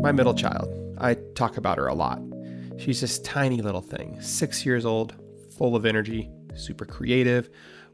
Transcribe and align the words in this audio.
My 0.00 0.12
middle 0.12 0.34
child. 0.34 0.68
I 0.98 1.14
talk 1.34 1.56
about 1.56 1.78
her 1.78 1.86
a 1.86 1.94
lot. 1.94 2.20
She's 2.78 3.00
this 3.00 3.18
tiny 3.20 3.60
little 3.62 3.80
thing, 3.80 4.20
six 4.20 4.64
years 4.64 4.84
old, 4.84 5.14
full 5.56 5.76
of 5.76 5.86
energy, 5.86 6.30
super 6.54 6.84
creative, 6.84 7.50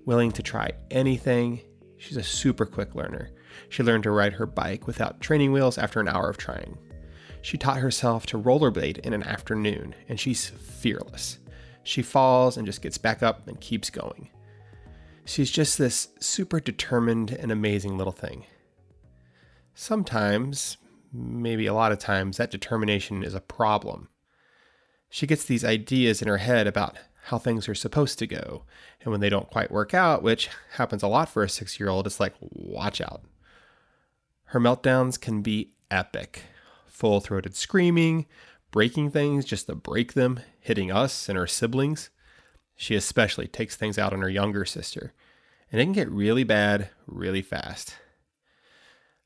willing 0.06 0.32
to 0.32 0.42
try 0.42 0.70
anything. 0.90 1.60
She's 1.98 2.16
a 2.16 2.22
super 2.22 2.66
quick 2.66 2.94
learner. 2.94 3.30
She 3.68 3.82
learned 3.82 4.04
to 4.04 4.10
ride 4.10 4.32
her 4.34 4.46
bike 4.46 4.86
without 4.86 5.20
training 5.20 5.52
wheels 5.52 5.78
after 5.78 6.00
an 6.00 6.08
hour 6.08 6.28
of 6.28 6.38
trying. 6.38 6.78
She 7.42 7.58
taught 7.58 7.78
herself 7.78 8.26
to 8.26 8.38
rollerblade 8.38 8.98
in 8.98 9.12
an 9.12 9.22
afternoon, 9.22 9.94
and 10.08 10.18
she's 10.18 10.48
fearless. 10.48 11.38
She 11.82 12.02
falls 12.02 12.56
and 12.56 12.66
just 12.66 12.82
gets 12.82 12.98
back 12.98 13.22
up 13.22 13.48
and 13.48 13.60
keeps 13.60 13.90
going. 13.90 14.30
She's 15.24 15.50
just 15.50 15.78
this 15.78 16.08
super 16.20 16.60
determined 16.60 17.30
and 17.30 17.52
amazing 17.52 17.96
little 17.96 18.12
thing. 18.12 18.46
Sometimes, 19.74 20.76
maybe 21.12 21.66
a 21.66 21.74
lot 21.74 21.92
of 21.92 21.98
times, 21.98 22.36
that 22.36 22.50
determination 22.50 23.22
is 23.22 23.34
a 23.34 23.40
problem. 23.40 24.08
She 25.08 25.26
gets 25.26 25.44
these 25.44 25.64
ideas 25.64 26.22
in 26.22 26.28
her 26.28 26.38
head 26.38 26.66
about 26.66 26.96
how 27.24 27.38
things 27.38 27.68
are 27.68 27.74
supposed 27.74 28.18
to 28.18 28.26
go, 28.26 28.64
and 29.02 29.10
when 29.10 29.20
they 29.20 29.28
don't 29.28 29.50
quite 29.50 29.70
work 29.70 29.92
out, 29.92 30.22
which 30.22 30.48
happens 30.72 31.02
a 31.02 31.08
lot 31.08 31.28
for 31.28 31.42
a 31.42 31.48
six 31.48 31.78
year 31.78 31.88
old, 31.88 32.06
it's 32.06 32.20
like, 32.20 32.34
watch 32.40 33.00
out. 33.00 33.22
Her 34.46 34.60
meltdowns 34.60 35.20
can 35.20 35.42
be 35.42 35.72
epic 35.90 36.44
full 37.00 37.20
throated 37.20 37.56
screaming, 37.56 38.26
breaking 38.70 39.10
things 39.10 39.46
just 39.46 39.66
to 39.66 39.74
break 39.74 40.12
them, 40.12 40.38
hitting 40.60 40.92
us 40.92 41.28
and 41.30 41.38
her 41.38 41.46
siblings. 41.46 42.10
She 42.76 42.94
especially 42.94 43.48
takes 43.48 43.74
things 43.74 43.98
out 43.98 44.12
on 44.12 44.20
her 44.20 44.28
younger 44.28 44.66
sister, 44.66 45.14
and 45.72 45.80
it 45.80 45.84
can 45.84 45.94
get 45.94 46.10
really 46.10 46.44
bad 46.44 46.90
really 47.06 47.42
fast. 47.42 47.94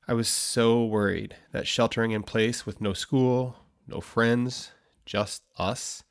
I 0.07 0.13
was 0.13 0.29
so 0.29 0.85
worried 0.85 1.35
that 1.53 1.67
sheltering 1.67 2.11
in 2.11 2.25
place 2.25 2.67
with 2.67 2.79
no 2.79 2.93
school, 2.93 3.57
no 3.87 4.03
friends, 4.03 4.73
just 5.07 5.45
us, 5.57 6.03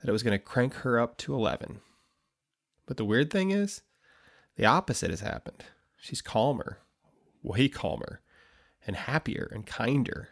that 0.00 0.10
it 0.10 0.12
was 0.12 0.22
going 0.22 0.38
to 0.38 0.44
crank 0.44 0.74
her 0.74 1.00
up 1.00 1.16
to 1.18 1.34
11. 1.34 1.80
But 2.84 2.98
the 2.98 3.04
weird 3.04 3.30
thing 3.30 3.50
is, 3.50 3.80
the 4.56 4.66
opposite 4.66 5.08
has 5.08 5.20
happened. 5.20 5.64
She's 5.98 6.20
calmer, 6.20 6.80
way 7.42 7.68
calmer, 7.68 8.20
and 8.86 8.94
happier 8.94 9.50
and 9.50 9.66
kinder. 9.66 10.28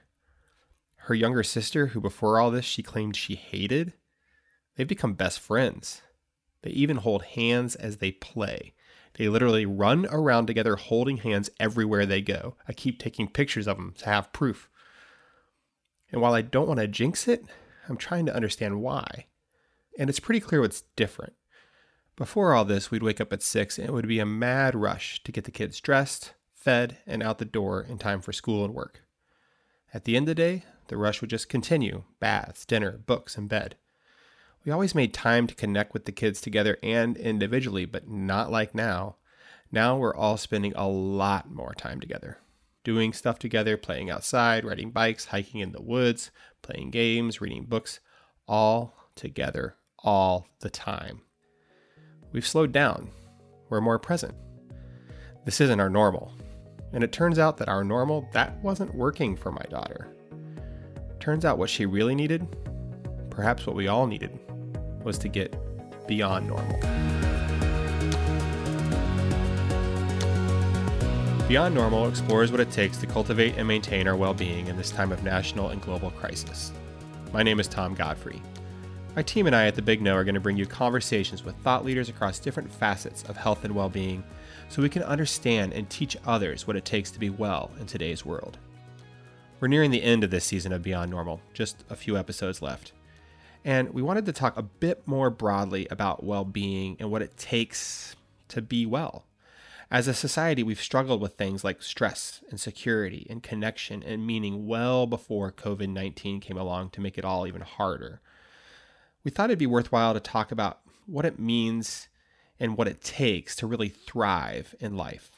Her 0.96 1.14
younger 1.14 1.42
sister, 1.42 1.86
who 1.88 2.00
before 2.00 2.38
all 2.38 2.50
this 2.50 2.66
she 2.66 2.82
claimed 2.82 3.16
she 3.16 3.36
hated, 3.36 3.94
they've 4.76 4.86
become 4.86 5.14
best 5.14 5.40
friends. 5.40 6.02
They 6.60 6.70
even 6.70 6.98
hold 6.98 7.22
hands 7.22 7.74
as 7.74 7.96
they 7.96 8.12
play. 8.12 8.74
They 9.14 9.28
literally 9.28 9.66
run 9.66 10.06
around 10.10 10.46
together 10.46 10.76
holding 10.76 11.18
hands 11.18 11.50
everywhere 11.60 12.06
they 12.06 12.22
go. 12.22 12.56
I 12.66 12.72
keep 12.72 12.98
taking 12.98 13.28
pictures 13.28 13.66
of 13.66 13.76
them 13.76 13.94
to 13.98 14.06
have 14.06 14.32
proof. 14.32 14.70
And 16.10 16.20
while 16.20 16.34
I 16.34 16.42
don't 16.42 16.68
want 16.68 16.80
to 16.80 16.88
jinx 16.88 17.28
it, 17.28 17.44
I'm 17.88 17.96
trying 17.96 18.26
to 18.26 18.34
understand 18.34 18.80
why. 18.80 19.26
And 19.98 20.08
it's 20.08 20.20
pretty 20.20 20.40
clear 20.40 20.60
what's 20.60 20.84
different. 20.96 21.34
Before 22.16 22.54
all 22.54 22.64
this, 22.64 22.90
we'd 22.90 23.02
wake 23.02 23.20
up 23.20 23.32
at 23.32 23.42
6 23.42 23.78
and 23.78 23.88
it 23.88 23.92
would 23.92 24.06
be 24.06 24.18
a 24.18 24.26
mad 24.26 24.74
rush 24.74 25.22
to 25.24 25.32
get 25.32 25.44
the 25.44 25.50
kids 25.50 25.80
dressed, 25.80 26.34
fed, 26.54 26.98
and 27.06 27.22
out 27.22 27.38
the 27.38 27.44
door 27.44 27.82
in 27.82 27.98
time 27.98 28.20
for 28.20 28.32
school 28.32 28.64
and 28.64 28.74
work. 28.74 29.02
At 29.92 30.04
the 30.04 30.16
end 30.16 30.24
of 30.24 30.36
the 30.36 30.42
day, 30.42 30.64
the 30.88 30.96
rush 30.96 31.20
would 31.20 31.30
just 31.30 31.48
continue 31.48 32.04
baths, 32.20 32.64
dinner, 32.64 32.98
books, 33.06 33.36
and 33.36 33.48
bed. 33.48 33.76
We 34.64 34.70
always 34.70 34.94
made 34.94 35.12
time 35.12 35.48
to 35.48 35.56
connect 35.56 35.92
with 35.92 36.04
the 36.04 36.12
kids 36.12 36.40
together 36.40 36.78
and 36.84 37.16
individually, 37.16 37.84
but 37.84 38.08
not 38.08 38.50
like 38.50 38.74
now. 38.74 39.16
Now 39.72 39.96
we're 39.96 40.14
all 40.14 40.36
spending 40.36 40.72
a 40.76 40.86
lot 40.86 41.50
more 41.50 41.74
time 41.74 41.98
together, 41.98 42.38
doing 42.84 43.12
stuff 43.12 43.40
together, 43.40 43.76
playing 43.76 44.08
outside, 44.08 44.64
riding 44.64 44.90
bikes, 44.90 45.26
hiking 45.26 45.60
in 45.60 45.72
the 45.72 45.82
woods, 45.82 46.30
playing 46.62 46.90
games, 46.90 47.40
reading 47.40 47.64
books, 47.64 47.98
all 48.46 48.94
together, 49.16 49.74
all 49.98 50.46
the 50.60 50.70
time. 50.70 51.22
We've 52.32 52.46
slowed 52.46 52.70
down. 52.70 53.10
We're 53.68 53.80
more 53.80 53.98
present. 53.98 54.34
This 55.44 55.60
isn't 55.60 55.80
our 55.80 55.90
normal. 55.90 56.32
And 56.92 57.02
it 57.02 57.10
turns 57.10 57.38
out 57.38 57.56
that 57.56 57.68
our 57.68 57.82
normal, 57.82 58.28
that 58.32 58.62
wasn't 58.62 58.94
working 58.94 59.36
for 59.36 59.50
my 59.50 59.64
daughter. 59.70 60.14
Turns 61.18 61.44
out 61.44 61.58
what 61.58 61.70
she 61.70 61.86
really 61.86 62.14
needed, 62.14 62.46
perhaps 63.30 63.66
what 63.66 63.74
we 63.74 63.88
all 63.88 64.06
needed, 64.06 64.38
was 65.04 65.18
to 65.18 65.28
get 65.28 65.54
beyond 66.06 66.48
normal. 66.48 66.80
Beyond 71.52 71.74
Normal 71.74 72.08
explores 72.08 72.50
what 72.50 72.60
it 72.60 72.70
takes 72.70 72.96
to 72.96 73.06
cultivate 73.06 73.58
and 73.58 73.68
maintain 73.68 74.08
our 74.08 74.16
well 74.16 74.32
being 74.32 74.68
in 74.68 74.76
this 74.78 74.90
time 74.90 75.12
of 75.12 75.22
national 75.22 75.68
and 75.68 75.82
global 75.82 76.10
crisis. 76.12 76.72
My 77.30 77.42
name 77.42 77.60
is 77.60 77.68
Tom 77.68 77.94
Godfrey. 77.94 78.40
My 79.14 79.22
team 79.22 79.46
and 79.46 79.54
I 79.54 79.66
at 79.66 79.74
The 79.74 79.82
Big 79.82 80.00
Know 80.00 80.14
are 80.14 80.24
going 80.24 80.34
to 80.34 80.40
bring 80.40 80.56
you 80.56 80.64
conversations 80.64 81.44
with 81.44 81.54
thought 81.56 81.84
leaders 81.84 82.08
across 82.08 82.38
different 82.38 82.72
facets 82.72 83.22
of 83.24 83.36
health 83.36 83.64
and 83.64 83.74
well 83.74 83.90
being 83.90 84.24
so 84.70 84.80
we 84.80 84.88
can 84.88 85.02
understand 85.02 85.74
and 85.74 85.90
teach 85.90 86.16
others 86.24 86.66
what 86.66 86.76
it 86.76 86.86
takes 86.86 87.10
to 87.10 87.18
be 87.18 87.28
well 87.28 87.70
in 87.78 87.84
today's 87.84 88.24
world. 88.24 88.56
We're 89.60 89.68
nearing 89.68 89.90
the 89.90 90.02
end 90.02 90.24
of 90.24 90.30
this 90.30 90.46
season 90.46 90.72
of 90.72 90.82
Beyond 90.82 91.10
Normal, 91.10 91.42
just 91.52 91.84
a 91.90 91.96
few 91.96 92.16
episodes 92.16 92.62
left. 92.62 92.92
And 93.64 93.90
we 93.94 94.02
wanted 94.02 94.26
to 94.26 94.32
talk 94.32 94.56
a 94.56 94.62
bit 94.62 95.06
more 95.06 95.30
broadly 95.30 95.86
about 95.90 96.24
well 96.24 96.44
being 96.44 96.96
and 96.98 97.10
what 97.10 97.22
it 97.22 97.36
takes 97.36 98.16
to 98.48 98.60
be 98.60 98.86
well. 98.86 99.26
As 99.90 100.08
a 100.08 100.14
society, 100.14 100.62
we've 100.62 100.80
struggled 100.80 101.20
with 101.20 101.34
things 101.34 101.62
like 101.62 101.82
stress 101.82 102.42
and 102.50 102.58
security 102.58 103.26
and 103.28 103.42
connection 103.42 104.02
and 104.02 104.26
meaning 104.26 104.66
well 104.66 105.06
before 105.06 105.52
COVID 105.52 105.88
19 105.88 106.40
came 106.40 106.56
along 106.56 106.90
to 106.90 107.00
make 107.00 107.18
it 107.18 107.24
all 107.24 107.46
even 107.46 107.60
harder. 107.60 108.20
We 109.22 109.30
thought 109.30 109.50
it'd 109.50 109.58
be 109.58 109.66
worthwhile 109.66 110.14
to 110.14 110.20
talk 110.20 110.50
about 110.50 110.80
what 111.06 111.26
it 111.26 111.38
means 111.38 112.08
and 112.58 112.76
what 112.76 112.88
it 112.88 113.02
takes 113.02 113.54
to 113.56 113.66
really 113.66 113.88
thrive 113.88 114.74
in 114.80 114.96
life. 114.96 115.30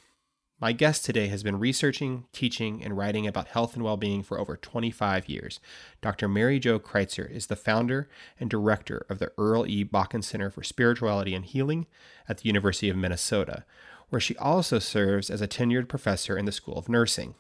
My 0.61 0.71
guest 0.71 1.05
today 1.05 1.27
has 1.29 1.43
been 1.43 1.59
researching, 1.59 2.27
teaching, 2.33 2.83
and 2.85 2.97
writing 2.97 3.27
about 3.27 3.49
health 3.49 3.75
and 3.75 3.83
well 3.83 3.97
being 3.97 4.23
for 4.23 4.39
over 4.39 4.57
25 4.57 5.29
years. 5.29 5.59
Dr. 6.01 6.29
Mary 6.29 6.61
Jo 6.61 6.79
Kreitzer 6.79 7.29
is 7.29 7.49
the 7.49 7.57
founder 7.57 8.09
and 8.39 8.49
director 8.49 9.05
of 9.09 9.19
the 9.19 9.33
Earl 9.37 9.67
E. 9.67 9.85
Bakken 9.85 10.23
Center 10.23 10.51
for 10.51 10.63
Spirituality 10.63 11.35
and 11.35 11.45
Healing 11.45 11.89
at 12.29 12.39
the 12.39 12.45
University 12.47 12.89
of 12.89 12.97
Minnesota, 12.97 13.65
where 14.11 14.21
she 14.21 14.37
also 14.37 14.79
serves 14.79 15.29
as 15.29 15.41
a 15.41 15.49
tenured 15.49 15.89
professor 15.89 16.39
in 16.39 16.45
the 16.45 16.53
School 16.53 16.79
of 16.79 16.89
Nursing. 16.89 17.35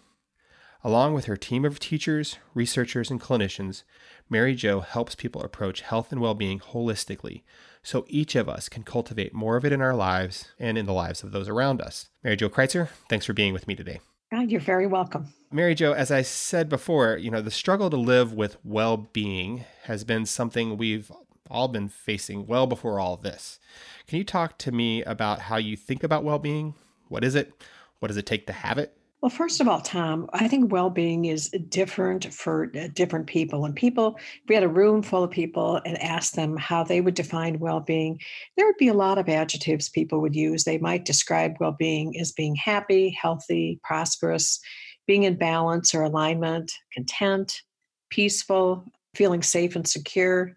Along 0.83 1.15
with 1.15 1.27
her 1.27 1.37
team 1.37 1.65
of 1.65 1.79
teachers, 1.79 2.39
researchers, 2.53 3.13
and 3.13 3.21
clinicians, 3.21 3.85
Mary 4.29 4.57
Jo 4.57 4.81
helps 4.81 5.15
people 5.15 5.43
approach 5.43 5.83
health 5.83 6.11
and 6.11 6.21
well 6.21 6.35
being 6.35 6.59
holistically 6.59 7.43
so 7.85 8.05
each 8.09 8.35
of 8.35 8.49
us 8.49 8.69
can 8.69 8.83
cultivate 8.83 9.33
more 9.33 9.57
of 9.57 9.65
it 9.65 9.73
in 9.73 9.81
our 9.81 9.95
lives 9.95 10.49
and 10.59 10.77
in 10.77 10.87
the 10.87 10.93
lives 10.93 11.23
of 11.23 11.31
those 11.31 11.49
around 11.49 11.81
us. 11.81 12.09
Mary 12.25 12.35
Jo 12.35 12.49
Kreitzer, 12.49 12.89
thanks 13.09 13.27
for 13.27 13.35
being 13.35 13.53
with 13.53 13.69
me 13.69 13.77
today. 13.77 14.01
Oh, 14.33 14.41
you're 14.41 14.61
very 14.61 14.87
welcome. 14.87 15.29
Mary 15.53 15.77
Jo, 15.77 15.93
as 15.93 16.11
I 16.11 16.23
said 16.23 16.69
before, 16.69 17.17
you 17.17 17.31
know, 17.31 17.43
the 17.43 17.51
struggle 17.53 17.91
to 17.91 17.97
live 17.97 18.33
with 18.33 18.57
well 18.65 18.97
being 18.97 19.65
has 19.85 20.03
been 20.03 20.27
something 20.27 20.77
we've 20.77 21.13
all 21.51 21.69
been 21.69 21.89
facing 21.89 22.47
well 22.47 22.67
before 22.67 22.99
all 22.99 23.17
this. 23.17 23.61
Can 24.09 24.19
you 24.19 24.25
talk 24.25 24.59
to 24.59 24.73
me 24.73 25.05
about 25.05 25.43
how 25.43 25.57
you 25.57 25.77
think 25.77 26.03
about 26.03 26.25
well 26.25 26.39
being? 26.39 26.75
What 27.09 27.23
is 27.23 27.35
it? 27.35 27.53
What 28.01 28.09
does 28.09 28.17
it 28.17 28.27
take 28.27 28.47
to 28.47 28.53
have 28.53 28.79
it? 28.79 28.97
Well, 29.25 29.31
first 29.31 29.63
of 29.63 29.69
all, 29.69 29.81
Tom, 29.81 30.29
I 30.35 30.49
think 30.49 30.71
well 30.71 30.91
being 30.91 31.25
is 31.25 31.49
different 31.71 32.35
for 32.35 32.71
uh, 32.79 32.89
different 32.93 33.27
people. 33.27 33.65
And 33.65 33.75
people, 33.75 34.17
if 34.19 34.43
we 34.51 34.55
had 34.55 34.65
a 34.65 34.69
room 34.69 35.01
full 35.01 35.25
of 35.25 35.31
people 35.31 35.81
and 35.87 35.97
asked 36.03 36.37
them 36.37 36.59
how 36.59 36.85
they 36.85 37.01
would 37.01 37.15
define 37.15 37.59
well 37.59 37.81
being, 37.81 38.21
there 38.59 38.67
would 38.67 38.77
be 38.77 38.89
a 38.89 38.93
lot 38.93 39.17
of 39.17 39.31
adjectives 39.31 39.89
people 39.89 40.21
would 40.21 40.37
use. 40.37 40.65
They 40.65 40.77
might 40.77 41.07
describe 41.07 41.57
well 41.59 41.73
being 41.73 42.21
as 42.21 42.33
being 42.33 42.55
happy, 42.55 43.17
healthy, 43.19 43.81
prosperous, 43.83 44.61
being 45.07 45.23
in 45.23 45.37
balance 45.37 45.95
or 45.95 46.03
alignment, 46.03 46.71
content, 46.93 47.63
peaceful, 48.11 48.85
feeling 49.15 49.43
safe 49.43 49.75
and 49.75 49.89
secure, 49.89 50.55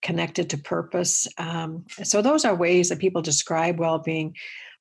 connected 0.00 0.48
to 0.48 0.56
purpose. 0.56 1.28
Um, 1.36 1.84
so, 2.02 2.22
those 2.22 2.46
are 2.46 2.54
ways 2.54 2.88
that 2.88 2.98
people 2.98 3.20
describe 3.20 3.78
well 3.78 3.98
being. 3.98 4.34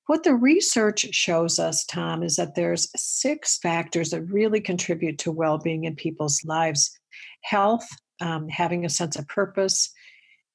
What 0.08 0.24
the 0.24 0.36
research 0.36 1.08
shows 1.14 1.58
us, 1.58 1.84
Tom, 1.86 2.22
is 2.22 2.36
that 2.36 2.54
there's 2.56 2.90
six 2.96 3.58
factors 3.58 4.12
that 4.12 4.22
really 4.22 4.62
contribute 4.62 5.18
to 5.20 5.32
well-being 5.32 5.86
in 5.86 5.96
people's 5.96 6.44
lives: 6.46 6.98
health, 7.42 7.88
um, 8.22 8.48
having 8.50 8.86
a 8.86 8.90
sense 8.90 9.16
of 9.16 9.28
purpose, 9.28 9.92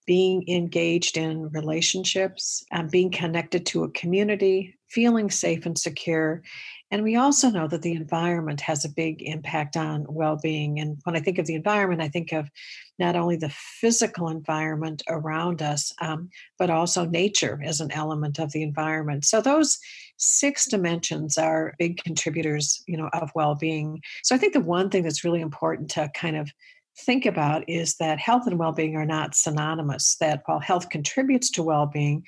being 0.06 0.48
engaged 0.48 1.16
in 1.16 1.48
relationships, 1.50 2.64
um, 2.72 2.88
being 2.88 3.10
connected 3.10 3.66
to 3.66 3.84
a 3.84 3.90
community, 3.90 4.76
feeling 4.90 5.30
safe 5.30 5.66
and 5.66 5.78
secure. 5.78 6.42
And 6.90 7.04
we 7.04 7.14
also 7.14 7.50
know 7.50 7.68
that 7.68 7.82
the 7.82 7.92
environment 7.92 8.60
has 8.62 8.84
a 8.84 8.88
big 8.88 9.22
impact 9.22 9.76
on 9.76 10.04
well 10.08 10.36
being. 10.36 10.80
And 10.80 10.98
when 11.04 11.16
I 11.16 11.20
think 11.20 11.38
of 11.38 11.46
the 11.46 11.54
environment, 11.54 12.02
I 12.02 12.08
think 12.08 12.32
of 12.32 12.50
not 12.98 13.14
only 13.14 13.36
the 13.36 13.50
physical 13.50 14.28
environment 14.28 15.02
around 15.08 15.62
us, 15.62 15.92
um, 16.00 16.28
but 16.58 16.68
also 16.68 17.04
nature 17.04 17.60
as 17.64 17.80
an 17.80 17.92
element 17.92 18.40
of 18.40 18.50
the 18.50 18.62
environment. 18.62 19.24
So 19.24 19.40
those 19.40 19.78
six 20.16 20.66
dimensions 20.66 21.38
are 21.38 21.74
big 21.78 22.02
contributors, 22.02 22.82
you 22.86 22.96
know, 22.96 23.08
of 23.12 23.30
well 23.34 23.54
being. 23.54 24.02
So 24.24 24.34
I 24.34 24.38
think 24.38 24.52
the 24.52 24.60
one 24.60 24.90
thing 24.90 25.04
that's 25.04 25.24
really 25.24 25.40
important 25.40 25.90
to 25.92 26.10
kind 26.14 26.36
of 26.36 26.50
think 26.98 27.24
about 27.24 27.68
is 27.68 27.96
that 27.96 28.18
health 28.18 28.46
and 28.46 28.58
well 28.58 28.72
being 28.72 28.96
are 28.96 29.06
not 29.06 29.34
synonymous, 29.34 30.16
that 30.16 30.42
while 30.46 30.60
health 30.60 30.90
contributes 30.90 31.50
to 31.52 31.62
well 31.62 31.86
being, 31.86 32.24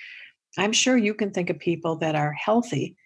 I'm 0.59 0.73
sure 0.73 0.97
you 0.97 1.15
can 1.15 1.31
think 1.31 1.51
of 1.51 1.59
people 1.59 1.97
that 1.97 2.15
are 2.15 2.33
healthy 2.33 2.97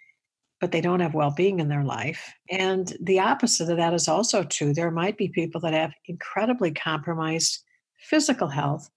but 0.60 0.72
they 0.72 0.80
don't 0.80 1.00
have 1.00 1.14
well 1.14 1.30
being 1.30 1.60
in 1.60 1.68
their 1.68 1.84
life. 1.84 2.32
And 2.50 2.92
the 3.00 3.20
opposite 3.20 3.68
of 3.68 3.76
that 3.76 3.94
is 3.94 4.08
also 4.08 4.42
true. 4.42 4.72
There 4.72 4.90
might 4.90 5.16
be 5.18 5.28
people 5.28 5.60
that 5.62 5.74
have 5.74 5.92
incredibly 6.06 6.70
compromised 6.70 7.62
physical 7.98 8.48
health, 8.48 8.88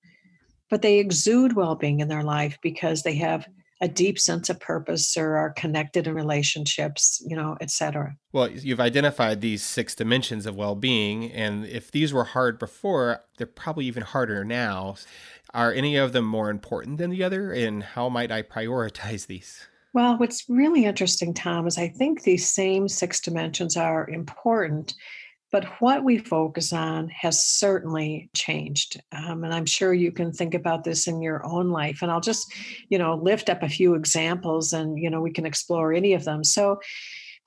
but 0.70 0.82
they 0.82 1.00
exude 1.00 1.56
well 1.56 1.76
being 1.76 2.00
in 2.00 2.08
their 2.08 2.24
life 2.24 2.58
because 2.62 3.04
they 3.04 3.16
have 3.16 3.46
a 3.82 3.88
deep 3.88 4.20
sense 4.20 4.50
of 4.50 4.60
purpose 4.60 5.16
or 5.16 5.38
are 5.38 5.52
connected 5.52 6.06
in 6.06 6.14
relationships, 6.14 7.24
you 7.26 7.36
know, 7.36 7.56
et 7.62 7.72
cetera. 7.72 8.14
Well, 8.34 8.50
you've 8.50 8.82
identified 8.82 9.40
these 9.40 9.64
six 9.64 9.96
dimensions 9.96 10.46
of 10.46 10.56
well 10.56 10.76
being. 10.76 11.32
And 11.32 11.66
if 11.66 11.90
these 11.90 12.14
were 12.14 12.26
hard 12.26 12.60
before, 12.60 13.24
they're 13.38 13.48
probably 13.48 13.86
even 13.86 14.04
harder 14.04 14.44
now. 14.44 14.96
Are 15.54 15.74
any 15.74 15.96
of 15.96 16.14
them 16.14 16.26
more 16.26 16.50
important 16.50 16.98
than 16.98 17.10
the 17.10 17.24
other? 17.24 17.52
And 17.52 17.82
how 17.82 18.10
might 18.10 18.32
I 18.32 18.44
prioritize 18.44 19.28
these? 19.28 19.68
Well, 19.94 20.18
what's 20.18 20.48
really 20.48 20.86
interesting, 20.86 21.34
Tom, 21.34 21.66
is 21.66 21.78
I 21.78 21.88
think 21.88 22.22
these 22.22 22.48
same 22.48 22.88
six 22.88 23.20
dimensions 23.20 23.76
are 23.76 24.08
important, 24.08 24.94
but 25.52 25.66
what 25.82 26.04
we 26.04 26.20
focus 26.20 26.72
on 26.72 27.10
has 27.10 27.44
certainly 27.44 28.30
changed. 28.36 29.02
Um, 29.12 29.44
and 29.44 29.52
I'm 29.52 29.66
sure 29.66 29.94
you 29.94 30.12
can 30.12 30.32
think 30.32 30.54
about 30.54 30.84
this 30.84 31.08
in 31.08 31.24
your 31.24 31.44
own 31.44 31.72
life. 31.72 32.04
And 32.04 32.12
I'll 32.12 32.22
just, 32.22 32.54
you 32.90 33.00
know, 33.00 33.16
lift 33.16 33.50
up 33.50 33.64
a 33.64 33.70
few 33.70 33.96
examples 33.96 34.74
and, 34.74 35.00
you 35.00 35.10
know, 35.10 35.22
we 35.22 35.32
can 35.32 35.48
explore 35.48 35.92
any 35.92 36.14
of 36.14 36.24
them. 36.24 36.44
So, 36.44 36.80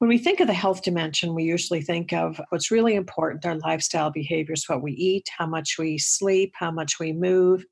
when 0.03 0.09
we 0.09 0.19
think 0.19 0.41
of 0.41 0.49
the 0.49 0.53
health 0.53 0.83
dimension, 0.83 1.33
we 1.33 1.45
usually 1.45 1.81
think 1.81 2.13
of 2.13 2.41
what's 2.49 2.73
really 2.73 2.97
important 2.97 3.47
our 3.47 3.57
lifestyle 3.59 4.11
behaviors, 4.11 4.69
what 4.69 4.83
we 4.83 4.91
eat, 4.95 5.29
how 5.39 5.47
much 5.47 5.77
we 5.79 5.97
sleep, 5.97 6.53
how 6.57 6.73
much 6.73 6.99
we 6.99 7.13
move, 7.13 7.65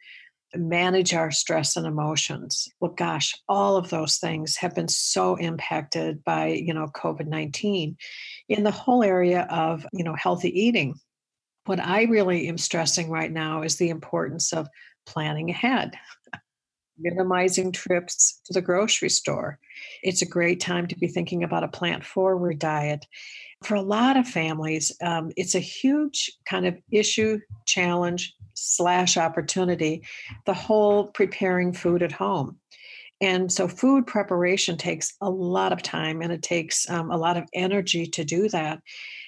manage 0.55 1.12
our 1.12 1.32
stress 1.32 1.77
and 1.77 1.88
emotions. 1.88 2.69
Well, 2.79 2.93
gosh, 2.93 3.35
all 3.49 3.77
of 3.77 3.91
those 3.91 4.19
things 4.19 4.55
have 4.59 4.77
been 4.77 4.87
so 4.87 5.35
impacted 5.35 6.23
by, 6.23 6.50
you 6.50 6.73
know, 6.73 6.87
COVID-19 6.94 7.97
in 8.49 8.62
the 8.62 8.71
whole 8.71 9.03
area 9.03 9.49
of, 9.50 9.85
you 9.93 10.05
know, 10.05 10.15
healthy 10.15 10.56
eating. 10.56 10.94
What 11.65 11.81
I 11.81 12.05
really 12.05 12.47
am 12.47 12.59
stressing 12.59 13.11
right 13.11 13.32
now 13.32 13.62
is 13.62 13.75
the 13.75 13.91
importance 13.91 14.53
of 14.53 14.69
planning 15.05 15.50
ahead. 15.50 15.99
Minimizing 17.00 17.73
trips 17.73 18.41
to 18.44 18.52
the 18.52 18.62
grocery 18.62 19.08
store. 19.08 19.58
It's 20.02 20.23
a 20.23 20.26
great 20.26 20.61
time 20.61 20.87
to 20.88 20.97
be 20.97 21.08
thinking 21.08 21.43
about 21.43 21.64
a 21.64 21.69
plant 21.69 22.05
forward 22.05 22.58
diet. 22.58 23.06
For 23.64 23.75
a 23.75 23.82
lot 23.82 24.17
of 24.17 24.26
families, 24.26 24.93
um, 25.02 25.32
it's 25.37 25.55
a 25.55 25.61
huge 25.61 26.32
kind 26.47 26.67
of 26.67 26.76
issue, 26.91 27.41
challenge, 27.67 28.35
slash 28.55 29.17
opportunity 29.17 30.02
the 30.44 30.55
whole 30.55 31.06
preparing 31.06 31.73
food 31.73 32.02
at 32.02 32.12
home 32.12 32.58
and 33.20 33.53
so 33.53 33.69
food 33.69 34.06
preparation 34.06 34.76
takes 34.76 35.14
a 35.20 35.29
lot 35.29 35.73
of 35.73 35.82
time 35.82 36.23
and 36.23 36.32
it 36.32 36.43
takes 36.43 36.88
um, 36.88 37.11
a 37.11 37.17
lot 37.17 37.37
of 37.37 37.49
energy 37.53 38.06
to 38.06 38.25
do 38.25 38.49
that 38.49 38.81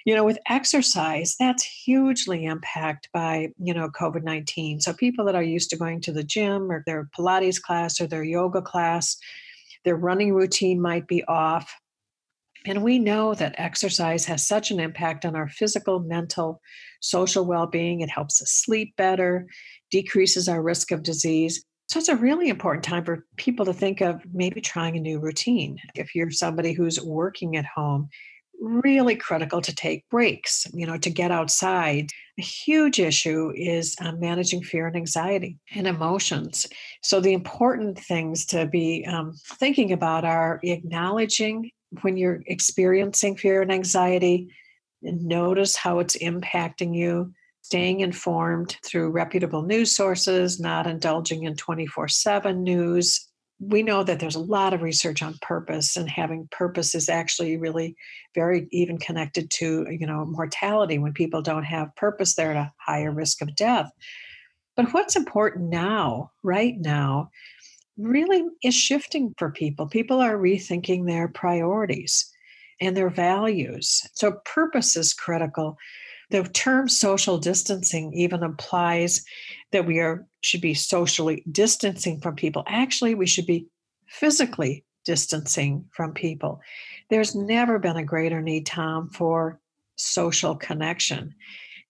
you 0.04 0.14
know 0.14 0.24
with 0.24 0.38
exercise 0.48 1.36
that's 1.38 1.64
hugely 1.64 2.44
impacted 2.44 3.10
by 3.12 3.48
you 3.58 3.74
know 3.74 3.88
covid-19 3.88 4.80
so 4.80 4.92
people 4.92 5.24
that 5.24 5.34
are 5.34 5.42
used 5.42 5.70
to 5.70 5.76
going 5.76 6.00
to 6.00 6.12
the 6.12 6.24
gym 6.24 6.70
or 6.70 6.82
their 6.86 7.08
pilates 7.16 7.60
class 7.60 8.00
or 8.00 8.06
their 8.06 8.24
yoga 8.24 8.62
class 8.62 9.16
their 9.84 9.96
running 9.96 10.32
routine 10.32 10.80
might 10.80 11.06
be 11.06 11.24
off 11.24 11.74
and 12.64 12.82
we 12.82 12.98
know 12.98 13.34
that 13.34 13.54
exercise 13.58 14.24
has 14.26 14.46
such 14.46 14.70
an 14.70 14.78
impact 14.78 15.24
on 15.24 15.34
our 15.34 15.48
physical, 15.48 15.98
mental, 15.98 16.60
social 17.00 17.44
well 17.44 17.66
being. 17.66 18.00
It 18.00 18.10
helps 18.10 18.40
us 18.40 18.50
sleep 18.50 18.94
better, 18.96 19.46
decreases 19.90 20.48
our 20.48 20.62
risk 20.62 20.92
of 20.92 21.02
disease. 21.02 21.64
So 21.88 21.98
it's 21.98 22.08
a 22.08 22.16
really 22.16 22.48
important 22.48 22.84
time 22.84 23.04
for 23.04 23.26
people 23.36 23.66
to 23.66 23.72
think 23.72 24.00
of 24.00 24.22
maybe 24.32 24.60
trying 24.60 24.96
a 24.96 25.00
new 25.00 25.18
routine. 25.18 25.78
If 25.94 26.14
you're 26.14 26.30
somebody 26.30 26.72
who's 26.72 27.00
working 27.02 27.56
at 27.56 27.66
home, 27.66 28.08
really 28.62 29.16
critical 29.16 29.60
to 29.60 29.74
take 29.74 30.08
breaks, 30.08 30.66
you 30.72 30.86
know, 30.86 30.96
to 30.96 31.10
get 31.10 31.30
outside. 31.30 32.10
A 32.38 32.42
huge 32.42 33.00
issue 33.00 33.52
is 33.54 33.96
um, 34.00 34.20
managing 34.20 34.62
fear 34.62 34.86
and 34.86 34.96
anxiety 34.96 35.58
and 35.74 35.86
emotions. 35.86 36.66
So 37.02 37.20
the 37.20 37.32
important 37.32 37.98
things 37.98 38.46
to 38.46 38.66
be 38.66 39.04
um, 39.06 39.34
thinking 39.58 39.92
about 39.92 40.24
are 40.24 40.60
acknowledging 40.62 41.70
when 42.00 42.16
you're 42.16 42.42
experiencing 42.46 43.36
fear 43.36 43.60
and 43.60 43.72
anxiety, 43.72 44.48
and 45.02 45.24
notice 45.24 45.76
how 45.76 45.98
it's 45.98 46.16
impacting 46.16 46.96
you, 46.96 47.32
staying 47.62 48.00
informed 48.00 48.76
through 48.84 49.10
reputable 49.10 49.62
news 49.62 49.94
sources, 49.94 50.58
not 50.58 50.86
indulging 50.86 51.44
in 51.44 51.56
24 51.56 52.08
7 52.08 52.62
news. 52.62 53.28
We 53.64 53.82
know 53.82 54.02
that 54.02 54.18
there's 54.18 54.34
a 54.34 54.40
lot 54.40 54.74
of 54.74 54.82
research 54.82 55.22
on 55.22 55.38
purpose, 55.40 55.96
and 55.96 56.08
having 56.08 56.48
purpose 56.50 56.94
is 56.94 57.08
actually 57.08 57.56
really 57.56 57.96
very 58.34 58.66
even 58.72 58.98
connected 58.98 59.50
to 59.52 59.86
you 59.90 60.06
know 60.06 60.24
mortality. 60.24 60.98
When 60.98 61.12
people 61.12 61.42
don't 61.42 61.64
have 61.64 61.94
purpose, 61.96 62.34
they're 62.34 62.50
at 62.52 62.56
a 62.56 62.72
higher 62.78 63.12
risk 63.12 63.40
of 63.40 63.54
death. 63.54 63.90
But 64.76 64.92
what's 64.92 65.16
important 65.16 65.70
now, 65.70 66.30
right 66.42 66.74
now, 66.78 67.30
really 67.98 68.42
is 68.62 68.74
shifting 68.74 69.34
for 69.38 69.50
people. 69.50 69.86
People 69.86 70.20
are 70.20 70.36
rethinking 70.36 71.06
their 71.06 71.28
priorities 71.28 72.30
and 72.80 72.96
their 72.96 73.10
values. 73.10 74.02
So, 74.14 74.40
purpose 74.44 74.96
is 74.96 75.14
critical. 75.14 75.76
The 76.30 76.44
term 76.44 76.88
social 76.88 77.38
distancing 77.38 78.12
even 78.14 78.42
implies 78.42 79.24
that 79.72 79.86
we 79.86 79.98
are 80.00 80.26
should 80.42 80.60
be 80.60 80.74
socially 80.74 81.42
distancing 81.50 82.20
from 82.20 82.36
people. 82.36 82.64
Actually, 82.66 83.14
we 83.14 83.26
should 83.26 83.46
be 83.46 83.68
physically 84.06 84.84
distancing 85.04 85.84
from 85.92 86.12
people. 86.12 86.60
There's 87.10 87.34
never 87.34 87.78
been 87.78 87.96
a 87.96 88.04
greater 88.04 88.40
need, 88.40 88.66
Tom, 88.66 89.10
for 89.10 89.60
social 89.96 90.54
connection 90.54 91.34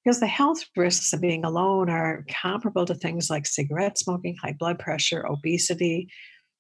because 0.05 0.21
the 0.21 0.27
health 0.27 0.65
risks 0.77 1.13
of 1.13 1.21
being 1.21 1.45
alone 1.45 1.89
are 1.89 2.25
comparable 2.29 2.85
to 2.87 2.95
things 2.95 3.31
like 3.31 3.47
cigarette 3.47 3.99
smoking, 3.99 4.37
high 4.37 4.57
blood 4.59 4.79
pressure, 4.79 5.27
obesity. 5.27 6.09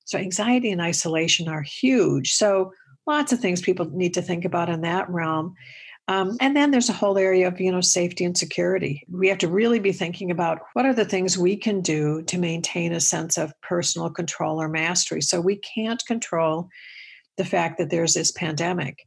So, 0.04 0.18
anxiety 0.18 0.70
and 0.70 0.80
isolation 0.80 1.48
are 1.48 1.62
huge. 1.62 2.34
So, 2.34 2.72
lots 3.06 3.32
of 3.32 3.40
things 3.40 3.60
people 3.60 3.90
need 3.90 4.14
to 4.14 4.22
think 4.22 4.44
about 4.44 4.68
in 4.68 4.82
that 4.82 5.10
realm. 5.10 5.54
Um, 6.12 6.36
and 6.40 6.54
then 6.54 6.70
there's 6.70 6.90
a 6.90 6.94
whole 6.94 7.16
area 7.16 7.48
of 7.48 7.60
you 7.60 7.72
know 7.72 7.80
safety 7.80 8.24
and 8.24 8.36
security. 8.36 9.02
We 9.10 9.28
have 9.28 9.38
to 9.38 9.48
really 9.48 9.78
be 9.78 9.92
thinking 9.92 10.30
about 10.30 10.60
what 10.74 10.84
are 10.84 10.94
the 10.94 11.04
things 11.04 11.38
we 11.38 11.56
can 11.56 11.80
do 11.80 12.22
to 12.22 12.38
maintain 12.38 12.92
a 12.92 13.00
sense 13.00 13.38
of 13.38 13.58
personal 13.62 14.10
control 14.10 14.60
or 14.60 14.68
mastery. 14.68 15.22
So 15.22 15.40
we 15.40 15.56
can't 15.56 16.02
control 16.06 16.68
the 17.38 17.44
fact 17.44 17.78
that 17.78 17.90
there's 17.90 18.14
this 18.14 18.30
pandemic 18.32 19.06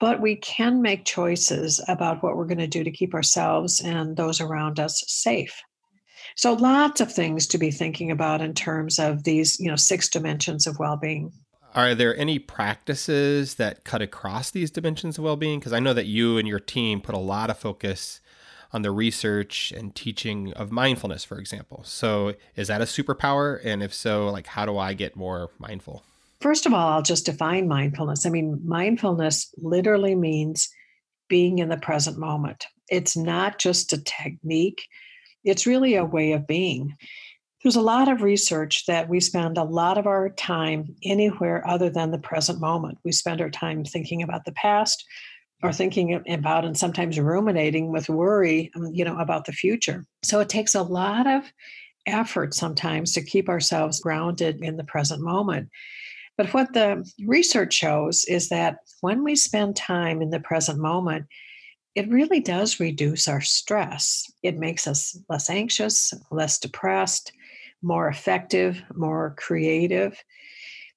but 0.00 0.20
we 0.20 0.36
can 0.36 0.82
make 0.82 1.04
choices 1.04 1.80
about 1.86 2.22
what 2.22 2.36
we're 2.36 2.46
going 2.46 2.58
to 2.58 2.66
do 2.66 2.82
to 2.82 2.90
keep 2.90 3.14
ourselves 3.14 3.80
and 3.80 4.16
those 4.16 4.40
around 4.40 4.80
us 4.80 5.04
safe. 5.06 5.62
So 6.34 6.54
lots 6.54 7.00
of 7.00 7.12
things 7.12 7.46
to 7.48 7.58
be 7.58 7.70
thinking 7.70 8.10
about 8.10 8.42
in 8.42 8.52
terms 8.52 8.98
of 8.98 9.22
these, 9.22 9.60
you 9.60 9.70
know, 9.70 9.76
six 9.76 10.08
dimensions 10.08 10.66
of 10.66 10.78
well-being. 10.78 11.32
Are 11.76 11.94
there 11.94 12.16
any 12.16 12.38
practices 12.38 13.56
that 13.56 13.84
cut 13.84 14.00
across 14.00 14.50
these 14.50 14.70
dimensions 14.70 15.18
of 15.18 15.24
well-being 15.24 15.58
because 15.60 15.74
I 15.74 15.78
know 15.78 15.92
that 15.92 16.06
you 16.06 16.38
and 16.38 16.48
your 16.48 16.58
team 16.58 17.02
put 17.02 17.14
a 17.14 17.18
lot 17.18 17.50
of 17.50 17.58
focus 17.58 18.22
on 18.72 18.80
the 18.80 18.90
research 18.90 19.72
and 19.76 19.94
teaching 19.94 20.54
of 20.54 20.72
mindfulness 20.72 21.22
for 21.22 21.38
example. 21.38 21.82
So 21.84 22.34
is 22.56 22.68
that 22.68 22.80
a 22.80 22.84
superpower 22.84 23.60
and 23.62 23.82
if 23.82 23.92
so, 23.92 24.28
like 24.30 24.46
how 24.46 24.64
do 24.64 24.78
I 24.78 24.94
get 24.94 25.16
more 25.16 25.50
mindful? 25.58 26.02
First 26.40 26.64
of 26.64 26.72
all, 26.72 26.88
I'll 26.88 27.02
just 27.02 27.26
define 27.26 27.68
mindfulness. 27.68 28.24
I 28.24 28.30
mean, 28.30 28.60
mindfulness 28.64 29.54
literally 29.58 30.14
means 30.14 30.70
being 31.28 31.58
in 31.58 31.68
the 31.68 31.76
present 31.76 32.18
moment. 32.18 32.66
It's 32.88 33.18
not 33.18 33.58
just 33.58 33.92
a 33.92 34.02
technique, 34.02 34.86
it's 35.44 35.66
really 35.66 35.94
a 35.94 36.04
way 36.04 36.32
of 36.32 36.46
being. 36.46 36.96
There's 37.66 37.74
a 37.74 37.80
lot 37.80 38.06
of 38.06 38.22
research 38.22 38.86
that 38.86 39.08
we 39.08 39.18
spend 39.18 39.58
a 39.58 39.64
lot 39.64 39.98
of 39.98 40.06
our 40.06 40.28
time 40.28 40.94
anywhere 41.02 41.66
other 41.66 41.90
than 41.90 42.12
the 42.12 42.18
present 42.18 42.60
moment. 42.60 42.98
We 43.02 43.10
spend 43.10 43.40
our 43.40 43.50
time 43.50 43.84
thinking 43.84 44.22
about 44.22 44.44
the 44.44 44.52
past 44.52 45.04
or 45.64 45.72
thinking 45.72 46.22
about 46.28 46.64
and 46.64 46.78
sometimes 46.78 47.18
ruminating 47.18 47.90
with 47.90 48.08
worry, 48.08 48.70
um, 48.76 48.94
you 48.94 49.04
know, 49.04 49.18
about 49.18 49.46
the 49.46 49.52
future. 49.52 50.04
So 50.22 50.38
it 50.38 50.48
takes 50.48 50.76
a 50.76 50.82
lot 50.84 51.26
of 51.26 51.42
effort 52.06 52.54
sometimes 52.54 53.10
to 53.14 53.24
keep 53.24 53.48
ourselves 53.48 53.98
grounded 53.98 54.62
in 54.62 54.76
the 54.76 54.84
present 54.84 55.20
moment. 55.20 55.68
But 56.38 56.54
what 56.54 56.72
the 56.72 57.04
research 57.26 57.74
shows 57.74 58.24
is 58.26 58.48
that 58.50 58.76
when 59.00 59.24
we 59.24 59.34
spend 59.34 59.74
time 59.74 60.22
in 60.22 60.30
the 60.30 60.38
present 60.38 60.78
moment, 60.78 61.26
it 61.96 62.08
really 62.10 62.38
does 62.38 62.78
reduce 62.78 63.26
our 63.26 63.40
stress. 63.40 64.30
It 64.44 64.56
makes 64.56 64.86
us 64.86 65.18
less 65.28 65.50
anxious, 65.50 66.14
less 66.30 66.60
depressed, 66.60 67.32
more 67.82 68.08
effective, 68.08 68.82
more 68.94 69.34
creative. 69.38 70.22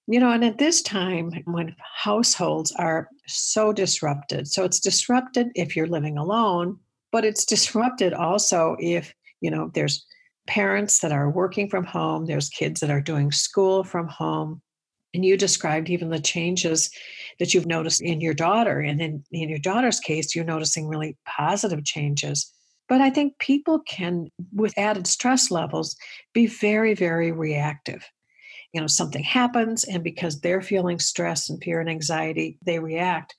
You 0.08 0.20
know, 0.20 0.32
and 0.32 0.44
at 0.44 0.58
this 0.58 0.82
time 0.82 1.32
when 1.46 1.76
households 1.80 2.72
are 2.72 3.10
so 3.28 3.72
disrupted, 3.72 4.48
so 4.48 4.64
it's 4.64 4.80
disrupted 4.80 5.50
if 5.54 5.76
you're 5.76 5.88
living 5.88 6.18
alone, 6.18 6.80
but 7.12 7.26
it's 7.26 7.46
disrupted 7.46 8.14
also 8.14 8.76
if, 8.80 9.14
you 9.40 9.52
know, 9.52 9.70
there's 9.74 10.06
parents 10.48 11.00
that 11.00 11.12
are 11.12 11.30
working 11.30 11.70
from 11.70 11.86
home, 11.86 12.26
there's 12.26 12.50
kids 12.50 12.80
that 12.80 12.90
are 12.90 13.02
doing 13.02 13.32
school 13.32 13.84
from 13.84 14.08
home. 14.08 14.62
And 15.14 15.24
you 15.24 15.38
described 15.38 15.90
even 15.90 16.10
the 16.10 16.20
changes 16.20 16.90
that 17.40 17.54
you've 17.54 17.66
noticed 17.66 18.02
in 18.02 18.20
your 18.20 18.34
daughter. 18.34 18.80
And 18.80 19.02
in, 19.02 19.24
in 19.32 19.50
your 19.50 19.60
daughter's 19.60 20.00
case, 20.00 20.36
you're 20.36 20.46
noticing 20.46 20.88
really 20.88 21.18
positive 21.26 21.84
changes. 21.84 22.52
But 22.90 23.02
I 23.02 23.12
think 23.12 23.38
people 23.38 23.80
can, 23.80 24.32
with 24.52 24.78
added 24.78 25.06
stress 25.06 25.52
levels, 25.52 25.96
be 26.34 26.48
very, 26.48 26.96
very 26.96 27.32
reactive. 27.32 28.04
You 28.74 28.82
know 28.82 28.88
something 28.88 29.24
happens 29.24 29.84
and 29.84 30.04
because 30.04 30.42
they're 30.42 30.62
feeling 30.62 31.00
stress 31.00 31.50
and 31.50 31.64
fear 31.64 31.80
and 31.80 31.90
anxiety 31.90 32.58
they 32.66 32.80
react. 32.80 33.36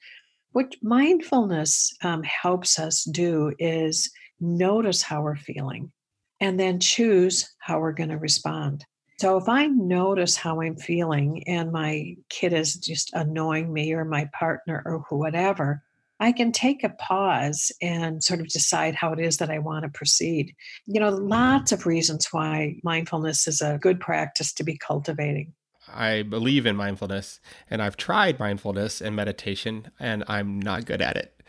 What 0.52 0.74
mindfulness 0.82 1.94
um, 2.02 2.22
helps 2.24 2.78
us 2.78 3.04
do 3.04 3.52
is 3.58 4.10
notice 4.40 5.02
how 5.02 5.22
we're 5.22 5.36
feeling 5.36 5.92
and 6.40 6.58
then 6.58 6.80
choose 6.80 7.54
how 7.58 7.78
we're 7.78 7.92
going 7.92 8.08
to 8.08 8.18
respond. 8.18 8.84
So 9.20 9.36
if 9.36 9.48
i 9.48 9.66
notice 9.66 10.34
how 10.34 10.62
i'm 10.62 10.76
feeling 10.76 11.44
and 11.46 11.70
my 11.70 12.16
kid 12.30 12.54
is 12.54 12.76
just 12.76 13.12
annoying 13.12 13.70
me 13.70 13.92
or 13.92 14.04
my 14.04 14.30
partner 14.32 14.82
or 14.86 15.04
whatever 15.10 15.82
I 16.20 16.32
can 16.32 16.52
take 16.52 16.84
a 16.84 16.90
pause 16.90 17.72
and 17.80 18.22
sort 18.22 18.40
of 18.40 18.48
decide 18.48 18.94
how 18.94 19.12
it 19.12 19.18
is 19.18 19.38
that 19.38 19.50
I 19.50 19.58
want 19.58 19.84
to 19.84 19.88
proceed. 19.88 20.54
You 20.86 21.00
know, 21.00 21.08
lots 21.08 21.72
of 21.72 21.86
reasons 21.86 22.28
why 22.30 22.76
mindfulness 22.84 23.48
is 23.48 23.62
a 23.62 23.78
good 23.78 24.00
practice 24.00 24.52
to 24.54 24.64
be 24.64 24.76
cultivating. 24.76 25.54
I 25.92 26.22
believe 26.22 26.66
in 26.66 26.76
mindfulness 26.76 27.40
and 27.68 27.82
I've 27.82 27.96
tried 27.96 28.38
mindfulness 28.38 29.00
and 29.00 29.16
meditation 29.16 29.90
and 29.98 30.22
I'm 30.28 30.60
not 30.60 30.84
good 30.84 31.00
at 31.02 31.16
it. 31.16 31.42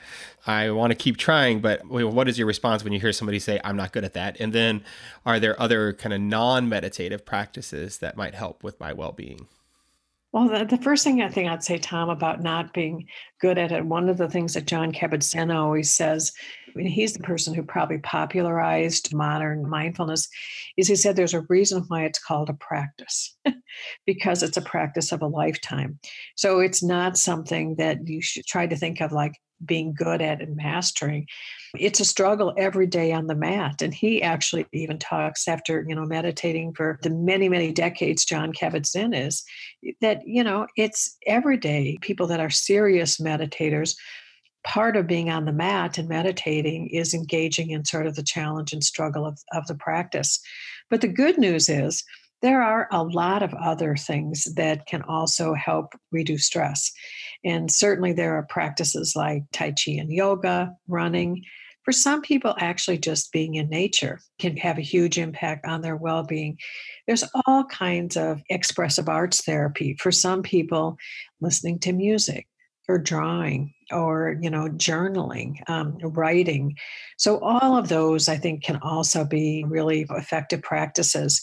I 0.47 0.71
want 0.71 0.91
to 0.91 0.95
keep 0.95 1.17
trying, 1.17 1.59
but 1.59 1.85
what 1.85 2.27
is 2.27 2.37
your 2.37 2.47
response 2.47 2.83
when 2.83 2.93
you 2.93 2.99
hear 2.99 3.11
somebody 3.11 3.37
say, 3.37 3.59
I'm 3.63 3.75
not 3.75 3.91
good 3.91 4.03
at 4.03 4.13
that? 4.13 4.39
And 4.39 4.51
then 4.51 4.83
are 5.25 5.39
there 5.39 5.59
other 5.61 5.93
kind 5.93 6.13
of 6.13 6.21
non 6.21 6.69
meditative 6.69 7.25
practices 7.25 7.99
that 7.99 8.17
might 8.17 8.33
help 8.33 8.63
with 8.63 8.79
my 8.79 8.93
well 8.93 9.11
being? 9.11 9.47
Well, 10.33 10.47
the, 10.47 10.63
the, 10.63 10.81
first 10.81 11.03
thing 11.03 11.21
I 11.21 11.27
think 11.27 11.49
I'd 11.49 11.63
say, 11.63 11.77
Tom, 11.77 12.09
about 12.09 12.41
not 12.41 12.73
being 12.73 13.07
good 13.41 13.57
at 13.57 13.73
it, 13.73 13.85
one 13.85 14.07
of 14.07 14.17
the 14.17 14.29
things 14.29 14.53
that 14.53 14.65
John 14.65 14.93
Kabat-Zinn 14.93 15.51
always 15.51 15.91
says, 15.91 16.31
I 16.69 16.71
mean, 16.77 16.87
he's 16.87 17.11
the 17.11 17.19
person 17.19 17.53
who 17.53 17.63
probably 17.63 17.97
popularized 17.97 19.13
modern 19.13 19.69
mindfulness, 19.69 20.29
is 20.77 20.87
he 20.87 20.95
said 20.95 21.17
there's 21.17 21.33
a 21.33 21.45
reason 21.49 21.83
why 21.89 22.05
it's 22.05 22.23
called 22.23 22.49
a 22.49 22.53
practice, 22.53 23.35
because 24.05 24.41
it's 24.41 24.55
a 24.55 24.61
practice 24.61 25.11
of 25.11 25.21
a 25.21 25.27
lifetime. 25.27 25.99
So 26.35 26.61
it's 26.61 26.81
not 26.81 27.17
something 27.17 27.75
that 27.75 28.07
you 28.07 28.21
should 28.21 28.45
try 28.45 28.67
to 28.67 28.77
think 28.77 29.01
of 29.01 29.11
like 29.11 29.33
being 29.65 29.93
good 29.93 30.21
at 30.21 30.41
and 30.41 30.55
mastering 30.55 31.27
it's 31.77 31.99
a 31.99 32.05
struggle 32.05 32.53
every 32.57 32.85
day 32.85 33.11
on 33.11 33.27
the 33.27 33.35
mat. 33.35 33.81
And 33.81 33.93
he 33.93 34.21
actually 34.21 34.65
even 34.73 34.99
talks 34.99 35.47
after 35.47 35.85
you 35.87 35.95
know 35.95 36.05
meditating 36.05 36.73
for 36.73 36.99
the 37.01 37.09
many 37.09 37.49
many 37.49 37.71
decades 37.71 38.25
John 38.25 38.53
Kabat-Zinn 38.53 39.13
is 39.13 39.43
that 40.01 40.21
you 40.25 40.43
know 40.43 40.67
it's 40.75 41.17
every 41.25 41.57
day 41.57 41.97
people 42.01 42.27
that 42.27 42.39
are 42.39 42.49
serious 42.49 43.19
meditators 43.19 43.95
part 44.63 44.95
of 44.95 45.07
being 45.07 45.29
on 45.29 45.45
the 45.45 45.51
mat 45.51 45.97
and 45.97 46.07
meditating 46.07 46.87
is 46.89 47.13
engaging 47.13 47.71
in 47.71 47.83
sort 47.83 48.05
of 48.05 48.15
the 48.15 48.21
challenge 48.21 48.73
and 48.73 48.83
struggle 48.83 49.25
of, 49.25 49.39
of 49.53 49.65
the 49.65 49.73
practice. 49.73 50.39
But 50.89 51.01
the 51.01 51.07
good 51.07 51.39
news 51.39 51.67
is 51.67 52.03
there 52.41 52.61
are 52.61 52.87
a 52.91 53.03
lot 53.03 53.43
of 53.43 53.53
other 53.53 53.95
things 53.95 54.45
that 54.55 54.85
can 54.87 55.01
also 55.03 55.53
help 55.53 55.93
reduce 56.11 56.45
stress. 56.45 56.91
And 57.43 57.71
certainly 57.71 58.13
there 58.13 58.35
are 58.35 58.43
practices 58.43 59.15
like 59.15 59.43
Tai 59.51 59.71
Chi 59.71 59.91
and 59.93 60.11
yoga, 60.11 60.75
running. 60.87 61.43
For 61.83 61.91
some 61.91 62.21
people, 62.21 62.55
actually 62.59 62.99
just 62.99 63.31
being 63.31 63.55
in 63.55 63.69
nature 63.69 64.19
can 64.39 64.55
have 64.57 64.77
a 64.77 64.83
huge 64.83 65.17
impact 65.17 65.65
on 65.65 65.81
their 65.81 65.95
well 65.95 66.23
being. 66.23 66.57
There's 67.07 67.23
all 67.45 67.63
kinds 67.65 68.17
of 68.17 68.41
expressive 68.49 69.09
arts 69.09 69.43
therapy. 69.43 69.95
For 69.99 70.11
some 70.11 70.43
people, 70.43 70.97
listening 71.39 71.79
to 71.79 71.93
music 71.93 72.47
or 72.87 72.97
drawing 72.97 73.73
or 73.91 74.37
you 74.41 74.49
know 74.49 74.67
journaling 74.67 75.57
um, 75.69 75.97
writing 76.01 76.75
so 77.17 77.39
all 77.39 77.77
of 77.77 77.87
those 77.89 78.27
i 78.27 78.35
think 78.35 78.63
can 78.63 78.77
also 78.81 79.23
be 79.23 79.63
really 79.67 80.05
effective 80.09 80.61
practices 80.61 81.41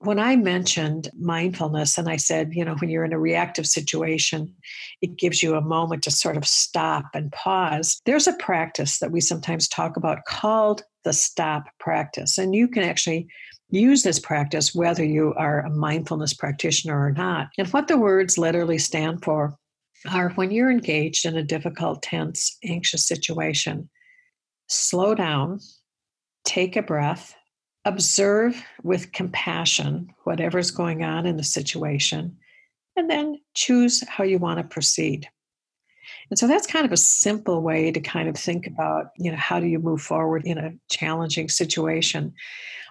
when 0.00 0.18
I 0.18 0.36
mentioned 0.36 1.08
mindfulness 1.18 1.96
and 1.96 2.08
I 2.08 2.16
said, 2.16 2.54
you 2.54 2.64
know, 2.64 2.74
when 2.74 2.90
you're 2.90 3.04
in 3.04 3.12
a 3.12 3.18
reactive 3.18 3.66
situation, 3.66 4.54
it 5.00 5.16
gives 5.16 5.42
you 5.42 5.54
a 5.54 5.60
moment 5.60 6.02
to 6.04 6.10
sort 6.10 6.36
of 6.36 6.46
stop 6.46 7.06
and 7.14 7.32
pause. 7.32 8.00
There's 8.04 8.26
a 8.26 8.34
practice 8.34 8.98
that 8.98 9.10
we 9.10 9.20
sometimes 9.20 9.68
talk 9.68 9.96
about 9.96 10.24
called 10.26 10.82
the 11.04 11.12
stop 11.12 11.64
practice. 11.80 12.36
And 12.36 12.54
you 12.54 12.68
can 12.68 12.82
actually 12.82 13.28
use 13.70 14.02
this 14.02 14.18
practice 14.18 14.74
whether 14.74 15.04
you 15.04 15.34
are 15.36 15.60
a 15.60 15.70
mindfulness 15.70 16.34
practitioner 16.34 17.02
or 17.02 17.12
not. 17.12 17.48
And 17.56 17.68
what 17.68 17.88
the 17.88 17.96
words 17.96 18.38
literally 18.38 18.78
stand 18.78 19.24
for 19.24 19.56
are 20.12 20.30
when 20.30 20.50
you're 20.50 20.70
engaged 20.70 21.24
in 21.24 21.36
a 21.36 21.42
difficult, 21.42 22.02
tense, 22.02 22.58
anxious 22.62 23.06
situation, 23.06 23.88
slow 24.68 25.14
down, 25.14 25.60
take 26.44 26.76
a 26.76 26.82
breath 26.82 27.34
observe 27.86 28.62
with 28.82 29.12
compassion 29.12 30.12
whatever's 30.24 30.70
going 30.70 31.02
on 31.02 31.24
in 31.24 31.36
the 31.36 31.44
situation, 31.44 32.36
and 32.96 33.08
then 33.08 33.40
choose 33.54 34.02
how 34.08 34.24
you 34.24 34.38
want 34.38 34.58
to 34.58 34.64
proceed. 34.64 35.28
And 36.30 36.38
so 36.38 36.46
that's 36.48 36.66
kind 36.66 36.84
of 36.84 36.92
a 36.92 36.96
simple 36.96 37.62
way 37.62 37.92
to 37.92 38.00
kind 38.00 38.28
of 38.28 38.36
think 38.36 38.66
about, 38.66 39.06
you 39.16 39.30
know, 39.30 39.36
how 39.36 39.60
do 39.60 39.66
you 39.66 39.78
move 39.78 40.02
forward 40.02 40.44
in 40.44 40.58
a 40.58 40.72
challenging 40.90 41.48
situation. 41.48 42.34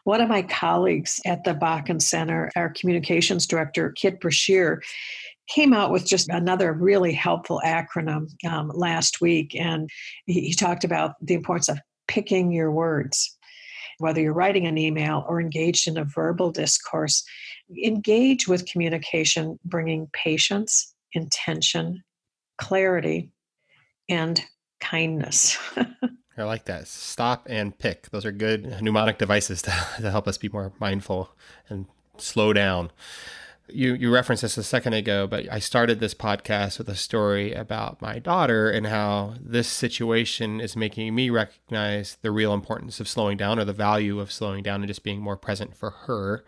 One 0.06 0.22
of 0.22 0.30
my 0.30 0.44
colleagues 0.44 1.20
at 1.26 1.44
the 1.44 1.54
Bakken 1.54 2.02
Center, 2.02 2.50
our 2.56 2.70
communications 2.70 3.46
director, 3.46 3.92
Kit 3.92 4.22
Brashear, 4.22 4.82
came 5.48 5.74
out 5.74 5.92
with 5.92 6.06
just 6.06 6.30
another 6.30 6.74
really 6.74 7.14
helpful 7.14 7.62
acronym 7.66 8.28
um, 8.50 8.72
last 8.74 9.22
week. 9.22 9.56
And 9.56 9.90
he, 10.26 10.42
he 10.42 10.54
talked 10.54 10.84
about 10.84 11.16
the 11.22 11.34
importance 11.34 11.70
of 11.70 11.80
picking 12.08 12.52
your 12.52 12.72
words 12.72 13.35
whether 14.00 14.22
you're 14.22 14.34
writing 14.34 14.68
an 14.68 14.78
email 14.78 15.26
or 15.28 15.40
engaged 15.40 15.88
in 15.88 15.98
a 15.98 16.04
verbal 16.04 16.52
discourse, 16.52 17.24
engage 17.84 18.48
with 18.48 18.66
communication, 18.66 19.60
bringing 19.66 20.08
patience, 20.14 20.94
intention, 21.14 22.04
clarity, 22.58 23.32
and 24.10 24.42
kindness. 24.80 25.58
I 26.38 26.44
like 26.44 26.66
that. 26.66 26.88
Stop 26.88 27.48
and 27.50 27.78
pick. 27.78 28.10
Those 28.10 28.26
are 28.26 28.32
good 28.32 28.82
mnemonic 28.82 29.18
devices 29.18 29.62
to, 29.64 29.72
to 30.02 30.12
help 30.12 30.28
us 30.28 30.38
be 30.38 30.50
more 30.50 30.74
mindful 30.80 31.32
and 31.70 31.86
slow 32.18 32.54
down 32.54 32.92
you 33.68 33.94
you 33.94 34.14
referenced 34.14 34.42
this 34.42 34.58
a 34.58 34.64
second 34.64 34.94
ago, 34.94 35.28
but 35.28 35.52
I 35.52 35.60
started 35.60 36.00
this 36.00 36.14
podcast 36.14 36.78
with 36.78 36.90
a 36.90 36.96
story 36.96 37.54
about 37.54 38.02
my 38.02 38.20
daughter 38.20 38.70
and 38.70 38.88
how 38.88 39.36
this 39.40 39.68
situation 39.68 40.62
is 40.62 40.76
making 40.76 41.14
me 41.16 41.30
recognize 41.30 42.18
the 42.22 42.32
real 42.32 42.54
importance 42.54 43.00
of 43.00 43.08
slowing 43.08 43.38
down 43.38 43.60
or 43.60 43.66
the 43.66 43.74
value 43.74 44.20
of 44.20 44.32
slowing 44.32 44.64
down 44.64 44.82
and 44.82 44.88
just 44.88 45.04
being 45.04 45.22
more 45.22 45.38
present 45.38 45.76
for 45.76 45.90
her. 45.92 46.44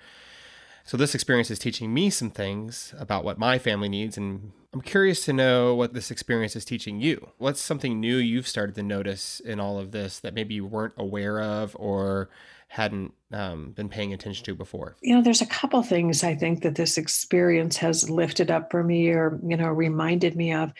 So 0.86 0.96
this 0.96 1.16
experience 1.16 1.52
is 1.52 1.60
teaching 1.60 1.94
me 1.94 2.10
some 2.10 2.30
things 2.30 2.94
about 2.98 3.26
what 3.26 3.38
my 3.38 3.60
family 3.60 3.90
needs 3.90 4.18
and 4.18 4.54
I'm 4.74 4.82
curious 4.82 5.26
to 5.26 5.34
know 5.34 5.74
what 5.74 5.94
this 5.94 6.12
experience 6.12 6.56
is 6.56 6.64
teaching 6.64 7.00
you. 7.02 7.32
What's 7.38 7.60
something 7.60 8.00
new 8.00 8.18
you've 8.18 8.48
started 8.48 8.76
to 8.76 8.84
notice 8.84 9.40
in 9.40 9.60
all 9.60 9.80
of 9.80 9.92
this 9.92 10.20
that 10.20 10.34
maybe 10.34 10.54
you 10.54 10.66
weren't 10.66 10.94
aware 10.98 11.42
of 11.42 11.76
or 11.80 12.30
hadn't 12.68 13.14
um, 13.32 13.72
been 13.72 13.90
paying 13.90 14.14
attention 14.14 14.46
to 14.46 14.56
before? 14.56 14.96
You 15.02 15.16
know, 15.16 15.22
there's 15.22 15.42
a 15.42 15.48
couple 15.48 15.82
things 15.84 16.24
I 16.24 16.36
think 16.36 16.64
that 16.64 16.76
this 16.76 16.98
experience 16.98 17.78
has 17.78 18.10
lifted 18.10 18.52
up 18.52 18.70
for 18.72 18.84
me 18.84 19.10
or, 19.10 19.40
you 19.46 19.58
know, 19.58 19.68
reminded 19.70 20.36
me 20.36 20.54
of. 20.54 20.74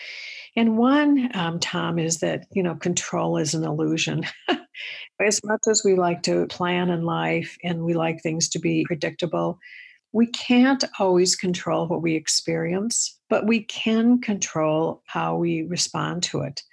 And 0.56 0.78
one, 0.78 1.30
um, 1.34 1.60
Tom, 1.60 2.00
is 2.00 2.20
that, 2.20 2.46
you 2.52 2.64
know, 2.64 2.76
control 2.76 3.38
is 3.38 3.54
an 3.54 3.64
illusion. 3.64 4.26
as 5.20 5.40
much 5.44 5.62
as 5.70 5.84
we 5.84 5.96
like 5.96 6.24
to 6.24 6.48
plan 6.48 6.90
in 6.90 7.04
life 7.04 7.58
and 7.64 7.84
we 7.84 7.94
like 7.94 8.22
things 8.22 8.50
to 8.50 8.60
be 8.60 8.86
predictable, 8.86 9.60
we 10.14 10.28
can't 10.28 10.84
always 11.00 11.36
control 11.36 11.88
what 11.88 12.02
we 12.02 12.16
experience, 12.16 13.20
but 13.30 13.46
we 13.46 13.64
can 13.64 14.20
control 14.20 15.04
how 15.06 15.36
we 15.36 15.64
respond 15.64 16.24
to 16.24 16.42
it. 16.42 16.64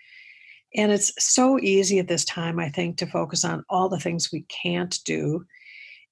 And 0.77 0.91
it's 0.93 1.13
so 1.19 1.59
easy 1.61 1.99
at 1.99 2.09
this 2.09 2.25
time, 2.25 2.59
I 2.59 2.69
think, 2.69 2.99
to 2.99 3.07
focus 3.07 3.45
on 3.45 3.65
all 3.69 3.89
the 3.89 3.99
things 4.01 4.33
we 4.33 4.43
can't 4.49 4.99
do 5.05 5.45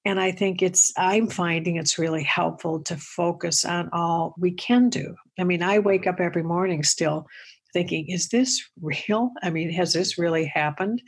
And 0.05 0.19
I 0.19 0.31
think 0.31 0.61
it's, 0.61 0.91
I'm 0.97 1.27
finding 1.29 1.77
it's 1.77 1.97
really 1.97 2.23
helpful 2.23 2.81
to 2.83 2.97
focus 2.97 3.63
on 3.65 3.89
all 3.93 4.35
we 4.37 4.51
can 4.51 4.89
do. 4.89 5.15
I 5.39 5.45
mean, 5.45 5.63
I 5.63 5.79
wake 5.79 6.07
up 6.07 6.19
every 6.19 6.43
morning 6.43 6.83
still 6.83 7.25
thinking, 7.73 8.09
is 8.09 8.29
this 8.29 8.61
real? 8.81 9.31
I 9.41 9.49
mean, 9.49 9.71
has 9.71 9.93
this 9.93 10.17
really 10.17 10.45
happened? 10.45 11.01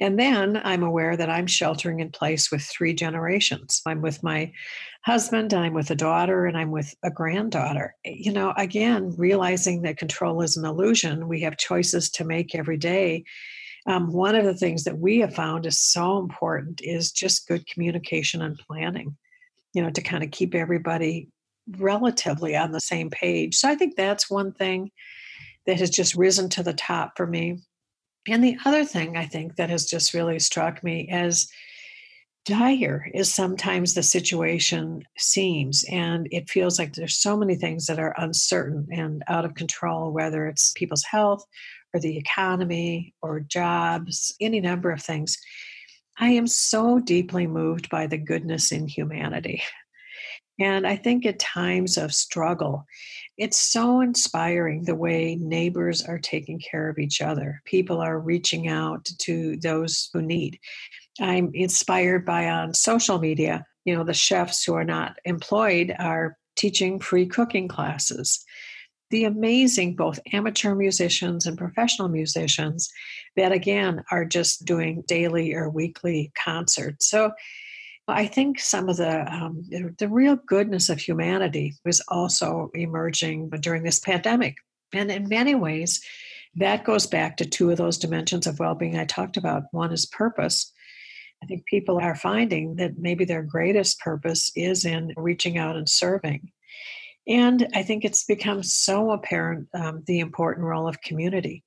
And 0.00 0.18
then 0.18 0.60
I'm 0.64 0.82
aware 0.82 1.16
that 1.16 1.30
I'm 1.30 1.46
sheltering 1.46 2.00
in 2.00 2.10
place 2.10 2.50
with 2.50 2.62
three 2.62 2.94
generations. 2.94 3.82
I'm 3.86 4.02
with 4.02 4.22
my 4.22 4.52
husband, 5.04 5.54
I'm 5.54 5.74
with 5.74 5.90
a 5.90 5.94
daughter, 5.94 6.46
and 6.46 6.56
I'm 6.56 6.70
with 6.70 6.94
a 7.02 7.10
granddaughter. 7.10 7.94
You 8.04 8.32
know, 8.32 8.52
again, 8.56 9.14
realizing 9.16 9.82
that 9.82 9.98
control 9.98 10.42
is 10.42 10.56
an 10.56 10.64
illusion, 10.64 11.28
we 11.28 11.40
have 11.42 11.56
choices 11.56 12.10
to 12.10 12.24
make 12.24 12.54
every 12.54 12.76
day. 12.76 13.24
Um, 13.86 14.12
one 14.12 14.34
of 14.34 14.44
the 14.44 14.54
things 14.54 14.84
that 14.84 14.98
we 14.98 15.18
have 15.20 15.34
found 15.34 15.66
is 15.66 15.78
so 15.78 16.18
important 16.18 16.80
is 16.82 17.10
just 17.10 17.48
good 17.48 17.66
communication 17.66 18.40
and 18.42 18.58
planning, 18.58 19.16
you 19.74 19.82
know, 19.82 19.90
to 19.90 20.00
kind 20.00 20.22
of 20.22 20.30
keep 20.30 20.54
everybody 20.54 21.28
relatively 21.78 22.56
on 22.56 22.72
the 22.72 22.80
same 22.80 23.10
page. 23.10 23.56
So 23.56 23.68
I 23.68 23.74
think 23.74 23.96
that's 23.96 24.30
one 24.30 24.52
thing 24.52 24.90
that 25.66 25.78
has 25.78 25.90
just 25.90 26.14
risen 26.14 26.48
to 26.50 26.62
the 26.62 26.72
top 26.72 27.16
for 27.16 27.26
me. 27.26 27.60
And 28.28 28.42
the 28.42 28.56
other 28.64 28.84
thing 28.84 29.16
I 29.16 29.26
think 29.26 29.56
that 29.56 29.70
has 29.70 29.86
just 29.86 30.14
really 30.14 30.38
struck 30.38 30.84
me 30.84 31.08
as 31.10 31.48
dire 32.44 33.08
is 33.14 33.32
sometimes 33.32 33.94
the 33.94 34.02
situation 34.02 35.04
seems 35.16 35.84
and 35.90 36.26
it 36.32 36.50
feels 36.50 36.78
like 36.78 36.92
there's 36.92 37.16
so 37.16 37.36
many 37.36 37.54
things 37.54 37.86
that 37.86 38.00
are 38.00 38.14
uncertain 38.18 38.88
and 38.90 39.22
out 39.28 39.44
of 39.44 39.54
control 39.54 40.12
whether 40.12 40.48
it's 40.48 40.72
people's 40.72 41.04
health 41.04 41.44
or 41.94 42.00
the 42.00 42.16
economy 42.16 43.14
or 43.22 43.40
jobs 43.40 44.34
any 44.40 44.60
number 44.60 44.90
of 44.90 45.02
things. 45.02 45.38
I 46.18 46.30
am 46.30 46.46
so 46.46 46.98
deeply 46.98 47.46
moved 47.46 47.88
by 47.90 48.06
the 48.06 48.18
goodness 48.18 48.72
in 48.72 48.88
humanity. 48.88 49.62
And 50.58 50.86
i 50.86 50.96
think 50.96 51.24
at 51.24 51.38
times 51.38 51.96
of 51.96 52.14
struggle 52.14 52.86
it's 53.42 53.60
so 53.60 54.00
inspiring 54.00 54.84
the 54.84 54.94
way 54.94 55.36
neighbors 55.40 56.02
are 56.02 56.18
taking 56.18 56.60
care 56.60 56.88
of 56.88 56.98
each 56.98 57.20
other 57.20 57.60
people 57.64 58.00
are 58.00 58.18
reaching 58.18 58.68
out 58.68 59.04
to 59.18 59.56
those 59.56 60.10
who 60.12 60.22
need 60.22 60.58
I'm 61.20 61.50
inspired 61.54 62.24
by 62.24 62.48
on 62.48 62.74
social 62.74 63.18
media. 63.18 63.66
You 63.84 63.96
know, 63.96 64.04
the 64.04 64.14
chefs 64.14 64.64
who 64.64 64.74
are 64.74 64.84
not 64.84 65.16
employed 65.24 65.94
are 65.98 66.36
teaching 66.56 67.00
free 67.00 67.26
cooking 67.26 67.68
classes. 67.68 68.44
The 69.10 69.24
amazing 69.24 69.96
both 69.96 70.20
amateur 70.32 70.74
musicians 70.74 71.46
and 71.46 71.58
professional 71.58 72.08
musicians 72.08 72.90
that 73.36 73.52
again 73.52 74.04
are 74.10 74.24
just 74.24 74.64
doing 74.64 75.04
daily 75.06 75.52
or 75.54 75.68
weekly 75.68 76.32
concerts. 76.42 77.10
So 77.10 77.32
I 78.08 78.26
think 78.26 78.58
some 78.58 78.88
of 78.88 78.96
the 78.96 79.32
um, 79.32 79.64
the 79.98 80.08
real 80.08 80.36
goodness 80.36 80.88
of 80.88 80.98
humanity 80.98 81.74
was 81.84 82.00
also 82.08 82.70
emerging 82.74 83.50
during 83.60 83.82
this 83.84 84.00
pandemic, 84.00 84.56
and 84.92 85.10
in 85.10 85.28
many 85.28 85.54
ways, 85.54 86.02
that 86.56 86.84
goes 86.84 87.06
back 87.06 87.36
to 87.36 87.44
two 87.44 87.70
of 87.70 87.78
those 87.78 87.98
dimensions 87.98 88.46
of 88.46 88.58
well-being 88.58 88.98
I 88.98 89.04
talked 89.04 89.36
about. 89.36 89.64
One 89.70 89.92
is 89.92 90.06
purpose, 90.06 90.72
I 91.42 91.46
think 91.46 91.66
people 91.66 91.98
are 91.98 92.14
finding 92.14 92.76
that 92.76 92.98
maybe 92.98 93.24
their 93.24 93.42
greatest 93.42 93.98
purpose 93.98 94.52
is 94.54 94.84
in 94.84 95.12
reaching 95.16 95.58
out 95.58 95.76
and 95.76 95.88
serving. 95.88 96.52
And 97.26 97.68
I 97.74 97.82
think 97.82 98.04
it's 98.04 98.24
become 98.24 98.62
so 98.62 99.10
apparent 99.10 99.68
um, 99.74 100.02
the 100.06 100.20
important 100.20 100.66
role 100.66 100.88
of 100.88 101.00
community 101.00 101.64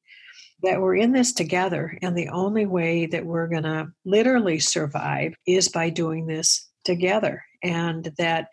that 0.63 0.81
we're 0.81 0.95
in 0.95 1.11
this 1.11 1.33
together. 1.33 1.97
And 2.01 2.17
the 2.17 2.29
only 2.29 2.65
way 2.65 3.05
that 3.07 3.25
we're 3.25 3.47
going 3.47 3.63
to 3.63 3.87
literally 4.05 4.59
survive 4.59 5.35
is 5.45 5.69
by 5.69 5.89
doing 5.89 6.25
this 6.27 6.67
together. 6.83 7.43
And 7.63 8.11
that 8.17 8.49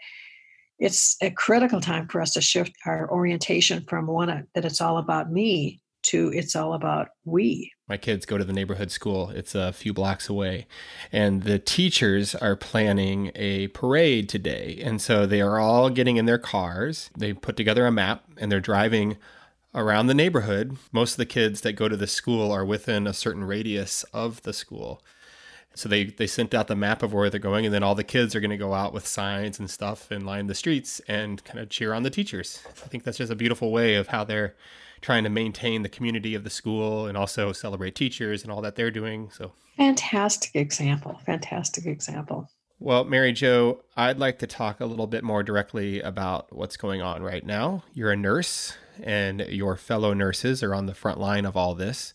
it's 0.79 1.17
a 1.23 1.31
critical 1.31 1.81
time 1.81 2.09
for 2.09 2.21
us 2.21 2.33
to 2.33 2.41
shift 2.41 2.73
our 2.87 3.11
orientation 3.11 3.85
from 3.89 4.07
one 4.07 4.31
uh, 4.31 4.43
that 4.55 4.65
it's 4.65 4.81
all 4.81 4.99
about 4.99 5.31
me 5.31 5.81
to 6.03 6.33
it's 6.35 6.57
all 6.57 6.75
about 6.75 7.09
we. 7.25 7.71
My 7.89 7.97
kids 7.97 8.27
go 8.27 8.37
to 8.37 8.45
the 8.45 8.53
neighborhood 8.53 8.91
school. 8.91 9.31
It's 9.31 9.55
a 9.55 9.73
few 9.73 9.93
blocks 9.93 10.29
away. 10.29 10.67
And 11.13 11.43
the 11.45 11.59
teachers 11.59 12.35
are 12.35 12.57
planning 12.57 13.31
a 13.35 13.69
parade 13.69 14.29
today. 14.29 14.81
And 14.83 15.01
so 15.01 15.27
they 15.27 15.41
are 15.41 15.61
all 15.61 15.91
getting 15.91 16.17
in 16.17 16.27
their 16.27 16.39
cars. 16.39 17.11
They 17.17 17.33
put 17.33 17.57
together 17.57 17.87
a 17.87 17.93
map 17.93 18.25
and 18.37 18.51
they're 18.51 18.61
driving 18.61 19.19
around 19.75 20.07
the 20.07 20.15
neighborhood. 20.15 20.77
Most 20.93 21.13
of 21.13 21.17
the 21.19 21.27
kids 21.27 21.63
that 21.63 21.75
go 21.75 21.89
to 21.89 21.97
the 21.97 22.07
school 22.07 22.53
are 22.53 22.65
within 22.65 23.07
a 23.07 23.13
certain 23.13 23.45
radius 23.45 24.05
of 24.13 24.43
the 24.43 24.53
school. 24.53 25.03
So 25.75 25.89
they, 25.89 26.05
they 26.05 26.27
sent 26.27 26.53
out 26.53 26.69
the 26.69 26.77
map 26.77 27.03
of 27.03 27.15
where 27.15 27.31
they're 27.31 27.41
going, 27.41 27.65
and 27.65 27.75
then 27.75 27.83
all 27.83 27.95
the 27.95 28.05
kids 28.05 28.35
are 28.35 28.41
going 28.41 28.51
to 28.51 28.59
go 28.59 28.75
out 28.75 28.93
with 28.93 29.07
signs 29.07 29.59
and 29.59 29.71
stuff 29.71 30.11
and 30.11 30.27
line 30.27 30.47
the 30.47 30.55
streets 30.55 31.01
and 31.09 31.43
kind 31.45 31.59
of 31.59 31.71
cheer 31.71 31.95
on 31.95 32.03
the 32.03 32.11
teachers. 32.11 32.63
I 32.85 32.89
think 32.89 33.05
that's 33.05 33.17
just 33.19 33.33
a 33.33 33.37
beautiful 33.37 33.73
way 33.73 33.95
of 33.95 34.09
how 34.09 34.25
they're 34.25 34.55
trying 35.01 35.25
to 35.25 35.31
maintain 35.31 35.83
the 35.83 35.89
community 35.89 36.35
of 36.35 36.45
the 36.45 36.51
school 36.51 37.07
and 37.07 37.17
also 37.17 37.53
celebrate 37.53 37.95
teachers 37.95 38.43
and 38.43 38.53
all 38.53 38.61
that 38.61 38.77
they're 38.77 38.91
doing. 38.91 39.31
So 39.33 39.53
fantastic 39.77 40.55
example. 40.55 41.21
Fantastic 41.27 41.87
example. 41.87 42.49
Well, 42.79 43.05
Mary 43.05 43.33
Jo, 43.33 43.83
I'd 43.97 44.19
like 44.19 44.39
to 44.41 44.47
talk 44.47 44.81
a 44.81 44.87
little 44.87 45.07
bit 45.07 45.25
more 45.25 45.43
directly 45.43 46.01
about 46.01 46.55
what's 46.55 46.77
going 46.77 47.01
on 47.01 47.23
right 47.23 47.47
now. 47.47 47.85
You're 47.95 48.13
a 48.13 48.17
nurse, 48.17 48.77
and 49.03 49.41
your 49.49 49.77
fellow 49.77 50.13
nurses 50.15 50.63
are 50.63 50.75
on 50.75 50.87
the 50.87 50.95
front 50.95 51.21
line 51.21 51.45
of 51.45 51.57
all 51.57 51.75
this. 51.75 52.13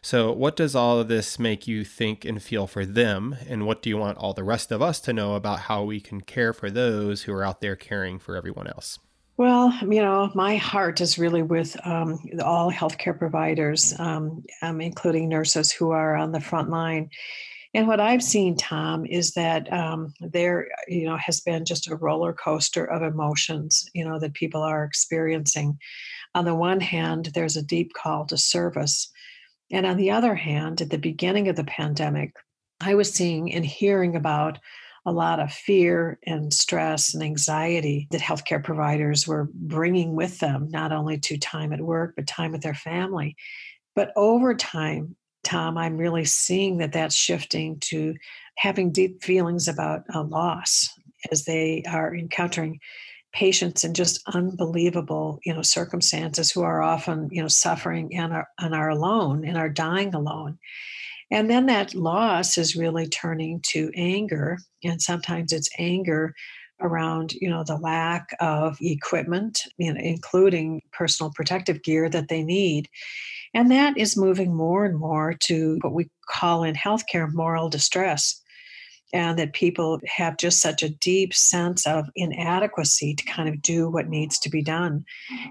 So, 0.00 0.32
what 0.32 0.56
does 0.56 0.74
all 0.74 1.00
of 1.00 1.08
this 1.08 1.38
make 1.38 1.66
you 1.66 1.84
think 1.84 2.24
and 2.24 2.42
feel 2.42 2.66
for 2.66 2.86
them? 2.86 3.36
And 3.48 3.66
what 3.66 3.82
do 3.82 3.90
you 3.90 3.96
want 3.96 4.18
all 4.18 4.32
the 4.32 4.44
rest 4.44 4.70
of 4.70 4.80
us 4.80 5.00
to 5.00 5.12
know 5.12 5.34
about 5.34 5.60
how 5.60 5.82
we 5.82 6.00
can 6.00 6.20
care 6.20 6.52
for 6.52 6.70
those 6.70 7.22
who 7.22 7.32
are 7.32 7.44
out 7.44 7.60
there 7.60 7.76
caring 7.76 8.18
for 8.18 8.36
everyone 8.36 8.68
else? 8.68 8.98
Well, 9.36 9.72
you 9.82 10.02
know, 10.02 10.32
my 10.34 10.56
heart 10.56 11.00
is 11.00 11.18
really 11.18 11.42
with 11.42 11.76
um, 11.86 12.18
all 12.42 12.72
healthcare 12.72 13.16
providers, 13.16 13.94
um, 13.98 14.44
um, 14.62 14.80
including 14.80 15.28
nurses 15.28 15.70
who 15.70 15.90
are 15.92 16.16
on 16.16 16.32
the 16.32 16.40
front 16.40 16.70
line. 16.70 17.10
And 17.74 17.86
what 17.86 18.00
I've 18.00 18.22
seen, 18.22 18.56
Tom, 18.56 19.06
is 19.06 19.32
that 19.32 19.72
um, 19.72 20.12
there, 20.20 20.68
you 20.88 21.06
know, 21.06 21.16
has 21.18 21.40
been 21.40 21.64
just 21.64 21.86
a 21.88 21.94
roller 21.94 22.32
coaster 22.32 22.84
of 22.84 23.02
emotions, 23.02 23.88
you 23.94 24.04
know, 24.04 24.18
that 24.18 24.34
people 24.34 24.62
are 24.62 24.84
experiencing. 24.84 25.78
On 26.34 26.44
the 26.44 26.54
one 26.54 26.80
hand, 26.80 27.30
there's 27.34 27.56
a 27.56 27.62
deep 27.62 27.92
call 27.94 28.26
to 28.26 28.36
service. 28.36 29.10
And 29.70 29.86
on 29.86 29.96
the 29.96 30.10
other 30.10 30.34
hand, 30.34 30.80
at 30.80 30.90
the 30.90 30.98
beginning 30.98 31.48
of 31.48 31.56
the 31.56 31.64
pandemic, 31.64 32.34
I 32.80 32.94
was 32.94 33.12
seeing 33.12 33.52
and 33.52 33.64
hearing 33.64 34.16
about 34.16 34.58
a 35.04 35.12
lot 35.12 35.40
of 35.40 35.52
fear 35.52 36.18
and 36.26 36.52
stress 36.52 37.14
and 37.14 37.22
anxiety 37.22 38.08
that 38.10 38.20
healthcare 38.20 38.62
providers 38.62 39.26
were 39.26 39.48
bringing 39.54 40.14
with 40.14 40.38
them, 40.38 40.68
not 40.70 40.92
only 40.92 41.18
to 41.18 41.38
time 41.38 41.72
at 41.72 41.80
work, 41.80 42.14
but 42.14 42.26
time 42.26 42.52
with 42.52 42.62
their 42.62 42.74
family. 42.74 43.36
But 43.96 44.12
over 44.16 44.54
time, 44.54 45.16
Tom, 45.44 45.78
I'm 45.78 45.96
really 45.96 46.26
seeing 46.26 46.78
that 46.78 46.92
that's 46.92 47.14
shifting 47.14 47.80
to 47.80 48.14
having 48.56 48.92
deep 48.92 49.22
feelings 49.22 49.66
about 49.66 50.02
a 50.12 50.20
loss 50.20 50.90
as 51.32 51.44
they 51.44 51.82
are 51.88 52.14
encountering 52.14 52.80
patients 53.32 53.84
in 53.84 53.94
just 53.94 54.22
unbelievable 54.34 55.38
you 55.44 55.54
know 55.54 55.62
circumstances 55.62 56.50
who 56.50 56.62
are 56.62 56.82
often 56.82 57.28
you 57.30 57.42
know 57.42 57.48
suffering 57.48 58.14
and 58.16 58.32
are, 58.32 58.48
and 58.58 58.74
are 58.74 58.90
alone 58.90 59.44
and 59.44 59.56
are 59.56 59.68
dying 59.68 60.14
alone 60.14 60.58
and 61.30 61.50
then 61.50 61.66
that 61.66 61.94
loss 61.94 62.56
is 62.56 62.76
really 62.76 63.06
turning 63.06 63.60
to 63.68 63.90
anger. 63.94 64.58
And 64.82 65.00
sometimes 65.00 65.52
it's 65.52 65.68
anger 65.78 66.34
around 66.80 67.32
you 67.32 67.50
know 67.50 67.64
the 67.64 67.76
lack 67.76 68.28
of 68.38 68.78
equipment 68.80 69.62
you 69.78 69.92
know, 69.92 70.00
including 70.00 70.80
personal 70.92 71.32
protective 71.34 71.82
gear 71.82 72.08
that 72.08 72.28
they 72.28 72.40
need 72.40 72.88
and 73.52 73.68
that 73.72 73.98
is 73.98 74.16
moving 74.16 74.54
more 74.54 74.84
and 74.84 74.96
more 74.96 75.34
to 75.34 75.76
what 75.80 75.92
we 75.92 76.08
call 76.28 76.62
in 76.62 76.76
healthcare 76.76 77.32
moral 77.32 77.68
distress 77.68 78.40
and 79.12 79.38
that 79.38 79.52
people 79.52 80.00
have 80.06 80.36
just 80.36 80.60
such 80.60 80.82
a 80.82 80.88
deep 80.88 81.32
sense 81.32 81.86
of 81.86 82.08
inadequacy 82.14 83.14
to 83.14 83.24
kind 83.24 83.48
of 83.48 83.62
do 83.62 83.88
what 83.88 84.08
needs 84.08 84.38
to 84.38 84.50
be 84.50 84.62
done. 84.62 85.04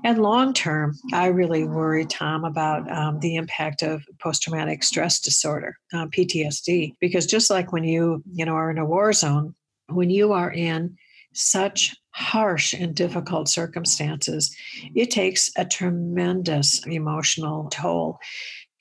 And 0.03 0.21
long 0.21 0.53
term, 0.53 0.95
I 1.13 1.27
really 1.27 1.63
worry, 1.63 2.05
Tom, 2.05 2.45
about 2.45 2.89
um, 2.91 3.19
the 3.19 3.35
impact 3.35 3.81
of 3.81 4.03
post 4.19 4.43
traumatic 4.43 4.83
stress 4.83 5.19
disorder, 5.19 5.77
uh, 5.93 6.05
PTSD, 6.07 6.95
because 6.99 7.25
just 7.25 7.49
like 7.49 7.71
when 7.71 7.83
you, 7.83 8.23
you 8.31 8.45
know, 8.45 8.53
are 8.53 8.71
in 8.71 8.77
a 8.77 8.85
war 8.85 9.11
zone, 9.13 9.55
when 9.87 10.09
you 10.09 10.33
are 10.33 10.51
in 10.51 10.95
such 11.33 11.95
harsh 12.11 12.73
and 12.73 12.95
difficult 12.95 13.47
circumstances, 13.47 14.55
it 14.95 15.11
takes 15.11 15.51
a 15.55 15.63
tremendous 15.63 16.85
emotional 16.87 17.69
toll. 17.69 18.19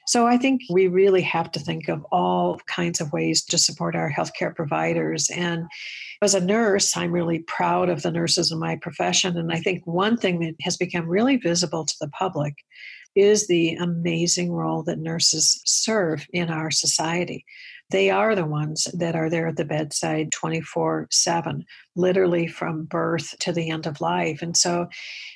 So 0.06 0.26
I 0.26 0.36
think 0.36 0.62
we 0.70 0.86
really 0.86 1.22
have 1.22 1.50
to 1.52 1.60
think 1.60 1.88
of 1.88 2.04
all 2.12 2.60
kinds 2.66 3.00
of 3.00 3.12
ways 3.12 3.44
to 3.46 3.58
support 3.58 3.96
our 3.96 4.10
healthcare 4.10 4.54
providers. 4.54 5.28
And 5.30 5.66
as 6.22 6.34
a 6.34 6.44
nurse, 6.44 6.96
I'm 6.96 7.10
really 7.10 7.40
proud 7.40 7.88
of 7.88 8.02
the 8.02 8.12
nurses 8.12 8.52
in 8.52 8.58
my 8.60 8.76
profession. 8.76 9.36
And 9.36 9.52
I 9.52 9.58
think 9.58 9.84
one 9.84 10.16
thing 10.16 10.38
that 10.40 10.54
has 10.62 10.76
become 10.76 11.08
really 11.08 11.36
visible 11.36 11.84
to 11.84 11.94
the 12.00 12.08
public 12.08 12.54
is 13.16 13.46
the 13.46 13.74
amazing 13.74 14.52
role 14.52 14.82
that 14.84 14.98
nurses 14.98 15.60
serve 15.64 16.26
in 16.32 16.50
our 16.50 16.70
society. 16.70 17.44
They 17.90 18.10
are 18.10 18.34
the 18.34 18.44
ones 18.44 18.86
that 18.94 19.16
are 19.16 19.30
there 19.30 19.48
at 19.48 19.56
the 19.56 19.64
bedside 19.64 20.32
24 20.32 21.08
7, 21.10 21.64
literally 21.94 22.46
from 22.46 22.84
birth 22.84 23.36
to 23.40 23.52
the 23.52 23.70
end 23.70 23.86
of 23.86 24.00
life. 24.00 24.42
And 24.42 24.56
so 24.56 24.88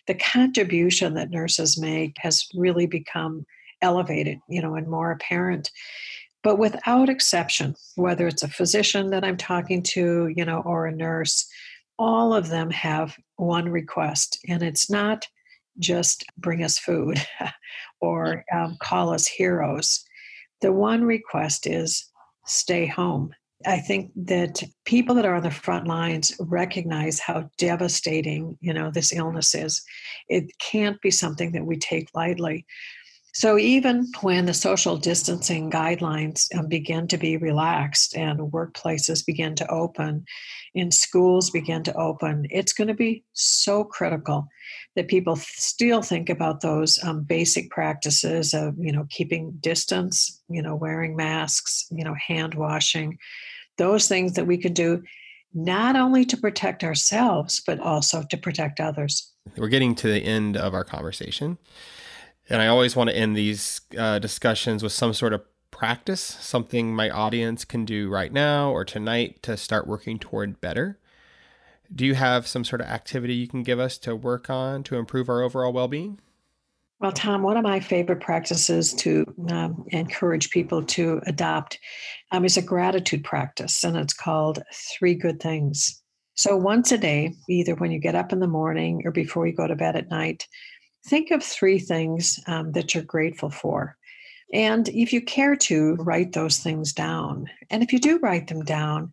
the 0.06 0.14
contribution 0.14 1.14
that 1.14 1.30
nurses 1.30 1.80
make 1.80 2.16
has 2.18 2.46
really 2.54 2.87
become 2.87 3.46
elevated, 3.83 4.38
you 4.49 4.62
know, 4.62 4.75
and 4.75 4.88
more 4.88 5.11
apparent. 5.11 5.71
But 6.43 6.59
without 6.59 7.09
exception, 7.09 7.75
whether 7.97 8.27
it's 8.27 8.43
a 8.43 8.49
physician 8.49 9.11
that 9.11 9.25
I'm 9.25 9.37
talking 9.37 9.83
to, 9.95 10.33
you 10.35 10.45
know, 10.45 10.62
or 10.64 10.87
a 10.87 10.93
nurse, 10.93 11.47
all 11.99 12.33
of 12.33 12.49
them 12.49 12.71
have 12.71 13.14
one 13.37 13.69
request, 13.69 14.38
and 14.49 14.62
it's 14.62 14.90
not 14.90 15.27
just 15.79 16.25
bring 16.38 16.62
us 16.62 16.79
food 16.79 17.19
or 18.01 18.45
um, 18.53 18.77
call 18.81 19.12
us 19.12 19.27
heroes. 19.27 20.05
The 20.62 20.73
one 20.73 21.05
request 21.05 21.66
is 21.66 22.11
stay 22.47 22.87
home. 22.87 23.35
I 23.66 23.79
think 23.79 24.11
that 24.16 24.62
people 24.87 25.14
that 25.16 25.27
are 25.27 25.35
on 25.35 25.43
the 25.43 25.51
front 25.51 25.87
lines 25.87 26.35
recognize 26.40 27.21
how 27.21 27.51
devastating, 27.59 28.57
you 28.61 28.73
know, 28.73 28.90
this 28.90 29.12
illness 29.12 29.55
is. 29.55 29.83
It 30.29 30.51
can't 30.59 31.01
be 31.03 31.11
something 31.11 31.53
that 31.53 31.66
we 31.66 31.77
take 31.77 32.09
lightly. 32.14 32.64
So 33.33 33.59
even 33.59 34.07
when 34.23 34.47
the 34.47 34.55
social 34.55 34.97
distancing 34.97 35.71
guidelines 35.71 36.53
um, 36.57 36.66
begin 36.66 37.07
to 37.09 37.19
be 37.19 37.37
relaxed 37.37 38.16
and 38.16 38.40
workplaces 38.53 39.25
begin 39.25 39.55
to 39.57 39.71
open 39.71 40.25
and 40.75 40.93
schools 40.93 41.51
begin 41.51 41.83
to 41.85 41.95
open, 41.95 42.47
it's 42.51 42.73
going 42.73 42.88
to 42.88 42.95
be 42.95 43.25
so 43.33 43.85
critical 43.85 44.49
that 44.97 45.09
people 45.09 45.37
still 45.37 46.03
think 46.03 46.29
about 46.29 46.61
those 46.61 47.03
um, 47.05 47.23
basic 47.23 47.71
practices 47.71 48.53
of, 48.53 48.75
you 48.79 48.93
know, 48.93 49.07
keeping 49.11 49.53
distance, 49.61 50.43
you 50.49 50.62
know, 50.62 50.75
wearing 50.75 51.14
masks, 51.14 51.87
you 51.90 52.05
know, 52.05 52.14
hand 52.14 52.55
washing, 52.55 53.16
those 53.79 54.09
things 54.09 54.35
that 54.35 54.47
we 54.47 54.59
can 54.59 54.73
do 54.73 55.03
not 55.55 55.97
only 55.97 56.25
to 56.25 56.37
protect 56.37 56.85
ourselves, 56.85 57.62
but 57.66 57.81
also 57.81 58.23
to 58.31 58.37
protect 58.37 58.81
others. 58.81 59.33
We're 59.57 59.69
getting 59.69 59.95
to 59.97 60.09
the 60.09 60.21
end 60.21 60.57
of 60.57 60.75
our 60.75 60.85
conversation. 60.85 61.59
And 62.51 62.61
I 62.61 62.67
always 62.67 62.97
want 62.97 63.09
to 63.11 63.17
end 63.17 63.37
these 63.37 63.81
uh, 63.97 64.19
discussions 64.19 64.83
with 64.83 64.93
some 64.93 65.15
sort 65.15 65.33
of 65.33 65.43
practice, 65.71 66.21
something 66.21 66.95
my 66.95 67.09
audience 67.09 67.65
can 67.65 67.85
do 67.85 68.11
right 68.11 68.33
now 68.33 68.71
or 68.71 68.85
tonight 68.85 69.43
to 69.45 69.57
start 69.57 69.87
working 69.87 70.19
toward 70.19 70.61
better. 70.61 70.99
Do 71.95 72.05
you 72.05 72.15
have 72.15 72.47
some 72.47 72.65
sort 72.65 72.81
of 72.81 72.89
activity 72.89 73.35
you 73.35 73.49
can 73.49 73.63
give 73.63 73.79
us 73.79 73.97
to 73.99 74.17
work 74.17 74.51
on 74.51 74.83
to 74.85 74.97
improve 74.97 75.29
our 75.29 75.43
overall 75.43 75.73
well 75.73 75.89
being? 75.89 76.19
Well, 77.01 77.13
Tom, 77.13 77.43
one 77.43 77.57
of 77.57 77.63
my 77.63 77.81
favorite 77.81 78.21
practices 78.21 78.93
to 78.95 79.25
um, 79.49 79.87
encourage 79.89 80.51
people 80.51 80.83
to 80.85 81.21
adopt 81.27 81.79
um, 82.31 82.45
is 82.45 82.59
a 82.59 82.63
gratitude 82.63 83.25
practice, 83.25 83.83
and 83.83 83.97
it's 83.97 84.13
called 84.13 84.63
Three 84.99 85.15
Good 85.15 85.41
Things. 85.41 86.03
So, 86.35 86.59
once 86.59 86.93
a 86.93 86.99
day, 86.99 87.33
either 87.49 87.75
when 87.75 87.91
you 87.91 87.99
get 87.99 88.15
up 88.15 88.35
in 88.35 88.41
the 88.41 88.47
morning 88.47 89.01
or 89.07 89.13
before 89.13 89.47
you 89.47 89.55
go 89.55 89.67
to 89.67 89.75
bed 89.75 89.97
at 89.97 90.11
night, 90.11 90.47
think 91.07 91.31
of 91.31 91.43
three 91.43 91.79
things 91.79 92.41
um, 92.47 92.73
that 92.73 92.95
you're 92.95 93.03
grateful 93.05 93.51
for. 93.51 93.97
And 94.53 94.89
if 94.89 95.13
you 95.13 95.23
care 95.23 95.57
to, 95.57 95.95
write 95.95 96.33
those 96.33 96.59
things 96.59 96.93
down. 96.93 97.49
And 97.71 97.83
if 97.83 97.93
you 97.93 97.99
do 97.99 98.19
write 98.19 98.49
them 98.49 98.65
down, 98.65 99.13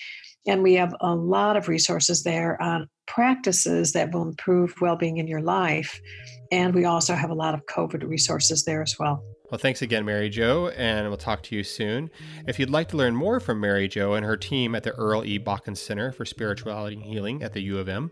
And 0.48 0.64
we 0.64 0.74
have 0.76 0.96
a 1.02 1.14
lot 1.14 1.58
of 1.58 1.68
resources 1.68 2.24
there 2.24 2.62
on 2.62 2.90
practices 3.06 3.92
that 3.94 4.14
will 4.14 4.24
improve 4.24 4.74
well 4.82 4.96
being 4.96 5.18
in 5.18 5.28
your 5.28 5.42
life. 5.42 6.00
And 6.52 6.74
we 6.74 6.86
also 6.86 7.14
have 7.14 7.30
a 7.30 7.36
lot 7.36 7.54
of 7.54 7.66
COVID 7.66 8.08
resources 8.08 8.64
there 8.64 8.82
as 8.82 8.98
well. 8.98 9.24
Well, 9.52 9.58
thanks 9.58 9.82
again, 9.82 10.04
Mary 10.04 10.30
Jo, 10.30 10.68
and 10.70 11.08
we'll 11.08 11.16
talk 11.16 11.42
to 11.44 11.56
you 11.56 11.64
soon. 11.64 12.10
If 12.48 12.60
you'd 12.60 12.70
like 12.70 12.90
to 12.90 12.98
learn 12.98 13.16
more 13.16 13.40
from 13.40 13.62
Mary 13.62 13.88
Jo 13.88 14.14
and 14.14 14.26
her 14.26 14.36
team 14.36 14.76
at 14.76 14.84
the 14.84 14.92
Earl 14.92 15.24
E. 15.24 15.40
Bakken 15.40 15.78
Center 15.78 16.12
for 16.12 16.26
Spirituality 16.26 16.98
and 16.98 17.06
Healing 17.06 17.42
at 17.42 17.54
the 17.54 17.62
U 17.62 17.80
of 17.80 17.88
M, 17.88 18.12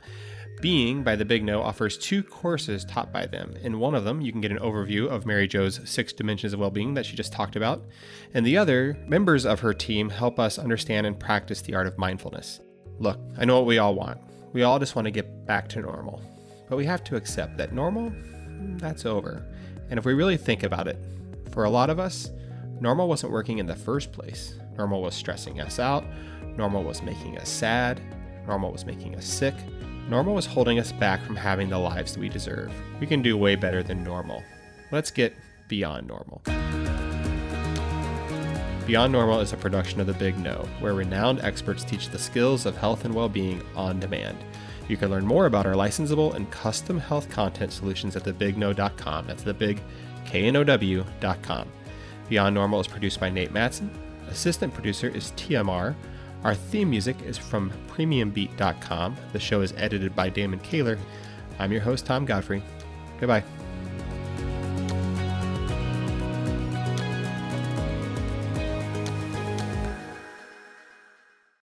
Being 0.61 1.03
by 1.03 1.15
the 1.15 1.25
Big 1.25 1.43
Know 1.43 1.61
offers 1.61 1.97
two 1.97 2.23
courses 2.23 2.85
taught 2.85 3.11
by 3.11 3.25
them. 3.25 3.55
In 3.61 3.79
one 3.79 3.93
of 3.93 4.03
them, 4.03 4.21
you 4.21 4.31
can 4.31 4.41
get 4.41 4.51
an 4.51 4.59
overview 4.59 5.07
of 5.07 5.25
Mary 5.25 5.47
Jo's 5.47 5.81
six 5.83 6.13
dimensions 6.13 6.53
of 6.53 6.59
well 6.59 6.71
being 6.71 6.93
that 6.93 7.05
she 7.05 7.15
just 7.15 7.33
talked 7.33 7.55
about. 7.55 7.83
And 8.33 8.45
the 8.45 8.57
other, 8.57 8.97
members 9.07 9.45
of 9.45 9.59
her 9.59 9.73
team 9.73 10.09
help 10.09 10.39
us 10.39 10.57
understand 10.57 11.05
and 11.05 11.19
practice 11.19 11.61
the 11.61 11.75
art 11.75 11.87
of 11.87 11.97
mindfulness. 11.97 12.61
Look, 12.99 13.19
I 13.37 13.45
know 13.45 13.57
what 13.57 13.67
we 13.67 13.77
all 13.77 13.95
want 13.95 14.19
we 14.55 14.63
all 14.63 14.79
just 14.79 14.95
want 14.95 15.05
to 15.05 15.11
get 15.11 15.45
back 15.45 15.67
to 15.67 15.81
normal. 15.81 16.21
But 16.69 16.77
we 16.77 16.85
have 16.85 17.03
to 17.03 17.17
accept 17.17 17.57
that 17.57 17.73
normal, 17.73 18.09
mm, 18.09 18.79
that's 18.79 19.05
over. 19.05 19.45
And 19.89 19.99
if 19.99 20.05
we 20.05 20.13
really 20.13 20.37
think 20.37 20.63
about 20.63 20.87
it, 20.87 20.97
for 21.51 21.65
a 21.65 21.69
lot 21.69 21.89
of 21.89 21.99
us, 21.99 22.31
normal 22.79 23.09
wasn't 23.09 23.33
working 23.33 23.57
in 23.57 23.65
the 23.65 23.75
first 23.75 24.13
place. 24.13 24.57
Normal 24.77 25.01
was 25.01 25.13
stressing 25.13 25.59
us 25.59 25.77
out. 25.77 26.05
Normal 26.55 26.83
was 26.83 27.01
making 27.01 27.37
us 27.37 27.49
sad. 27.49 28.01
Normal 28.47 28.71
was 28.71 28.85
making 28.85 29.17
us 29.17 29.25
sick. 29.25 29.53
Normal 30.09 30.35
was 30.35 30.45
holding 30.45 30.77
us 30.77 30.91
back 30.91 31.23
from 31.23 31.35
having 31.35 31.69
the 31.69 31.79
lives 31.79 32.13
that 32.13 32.19
we 32.19 32.29
deserve. 32.29 32.71
We 32.99 33.07
can 33.07 33.21
do 33.21 33.37
way 33.37 33.55
better 33.55 33.81
than 33.81 34.03
normal. 34.03 34.43
Let's 34.91 35.09
get 35.09 35.35
beyond 35.67 36.07
normal. 36.07 36.41
Beyond 38.85 39.11
Normal 39.11 39.39
is 39.39 39.51
a 39.51 39.57
production 39.57 39.99
of 39.99 40.05
The 40.05 40.13
Big 40.13 40.37
Know, 40.37 40.69
where 40.79 40.93
renowned 40.93 41.39
experts 41.39 41.83
teach 41.83 42.09
the 42.09 42.19
skills 42.19 42.67
of 42.67 42.77
health 42.77 43.03
and 43.03 43.15
well 43.15 43.27
being 43.27 43.63
on 43.75 43.99
demand. 43.99 44.37
You 44.87 44.95
can 44.95 45.09
learn 45.09 45.25
more 45.25 45.47
about 45.47 45.65
our 45.65 45.73
licensable 45.73 46.35
and 46.35 46.51
custom 46.51 46.99
health 46.99 47.27
content 47.27 47.71
solutions 47.71 48.15
at 48.15 48.25
thebigknow.com. 48.25 49.25
That's 49.25 49.41
the 49.41 49.55
big 49.55 49.81
K-N-O-W.com. 50.25 51.67
Beyond 52.29 52.53
Normal 52.53 52.79
is 52.79 52.87
produced 52.87 53.19
by 53.19 53.31
Nate 53.31 53.51
Matson. 53.51 53.89
Assistant 54.29 54.71
producer 54.71 55.07
is 55.07 55.31
TMR. 55.31 55.95
Our 56.43 56.55
theme 56.55 56.89
music 56.89 57.17
is 57.23 57.37
from 57.37 57.71
premiumbeat.com. 57.87 59.15
The 59.33 59.39
show 59.39 59.61
is 59.61 59.73
edited 59.77 60.15
by 60.15 60.29
Damon 60.29 60.59
Kaler. 60.59 60.97
I'm 61.59 61.71
your 61.71 61.81
host, 61.81 62.05
Tom 62.05 62.25
Godfrey. 62.25 62.61
Goodbye. 63.19 63.43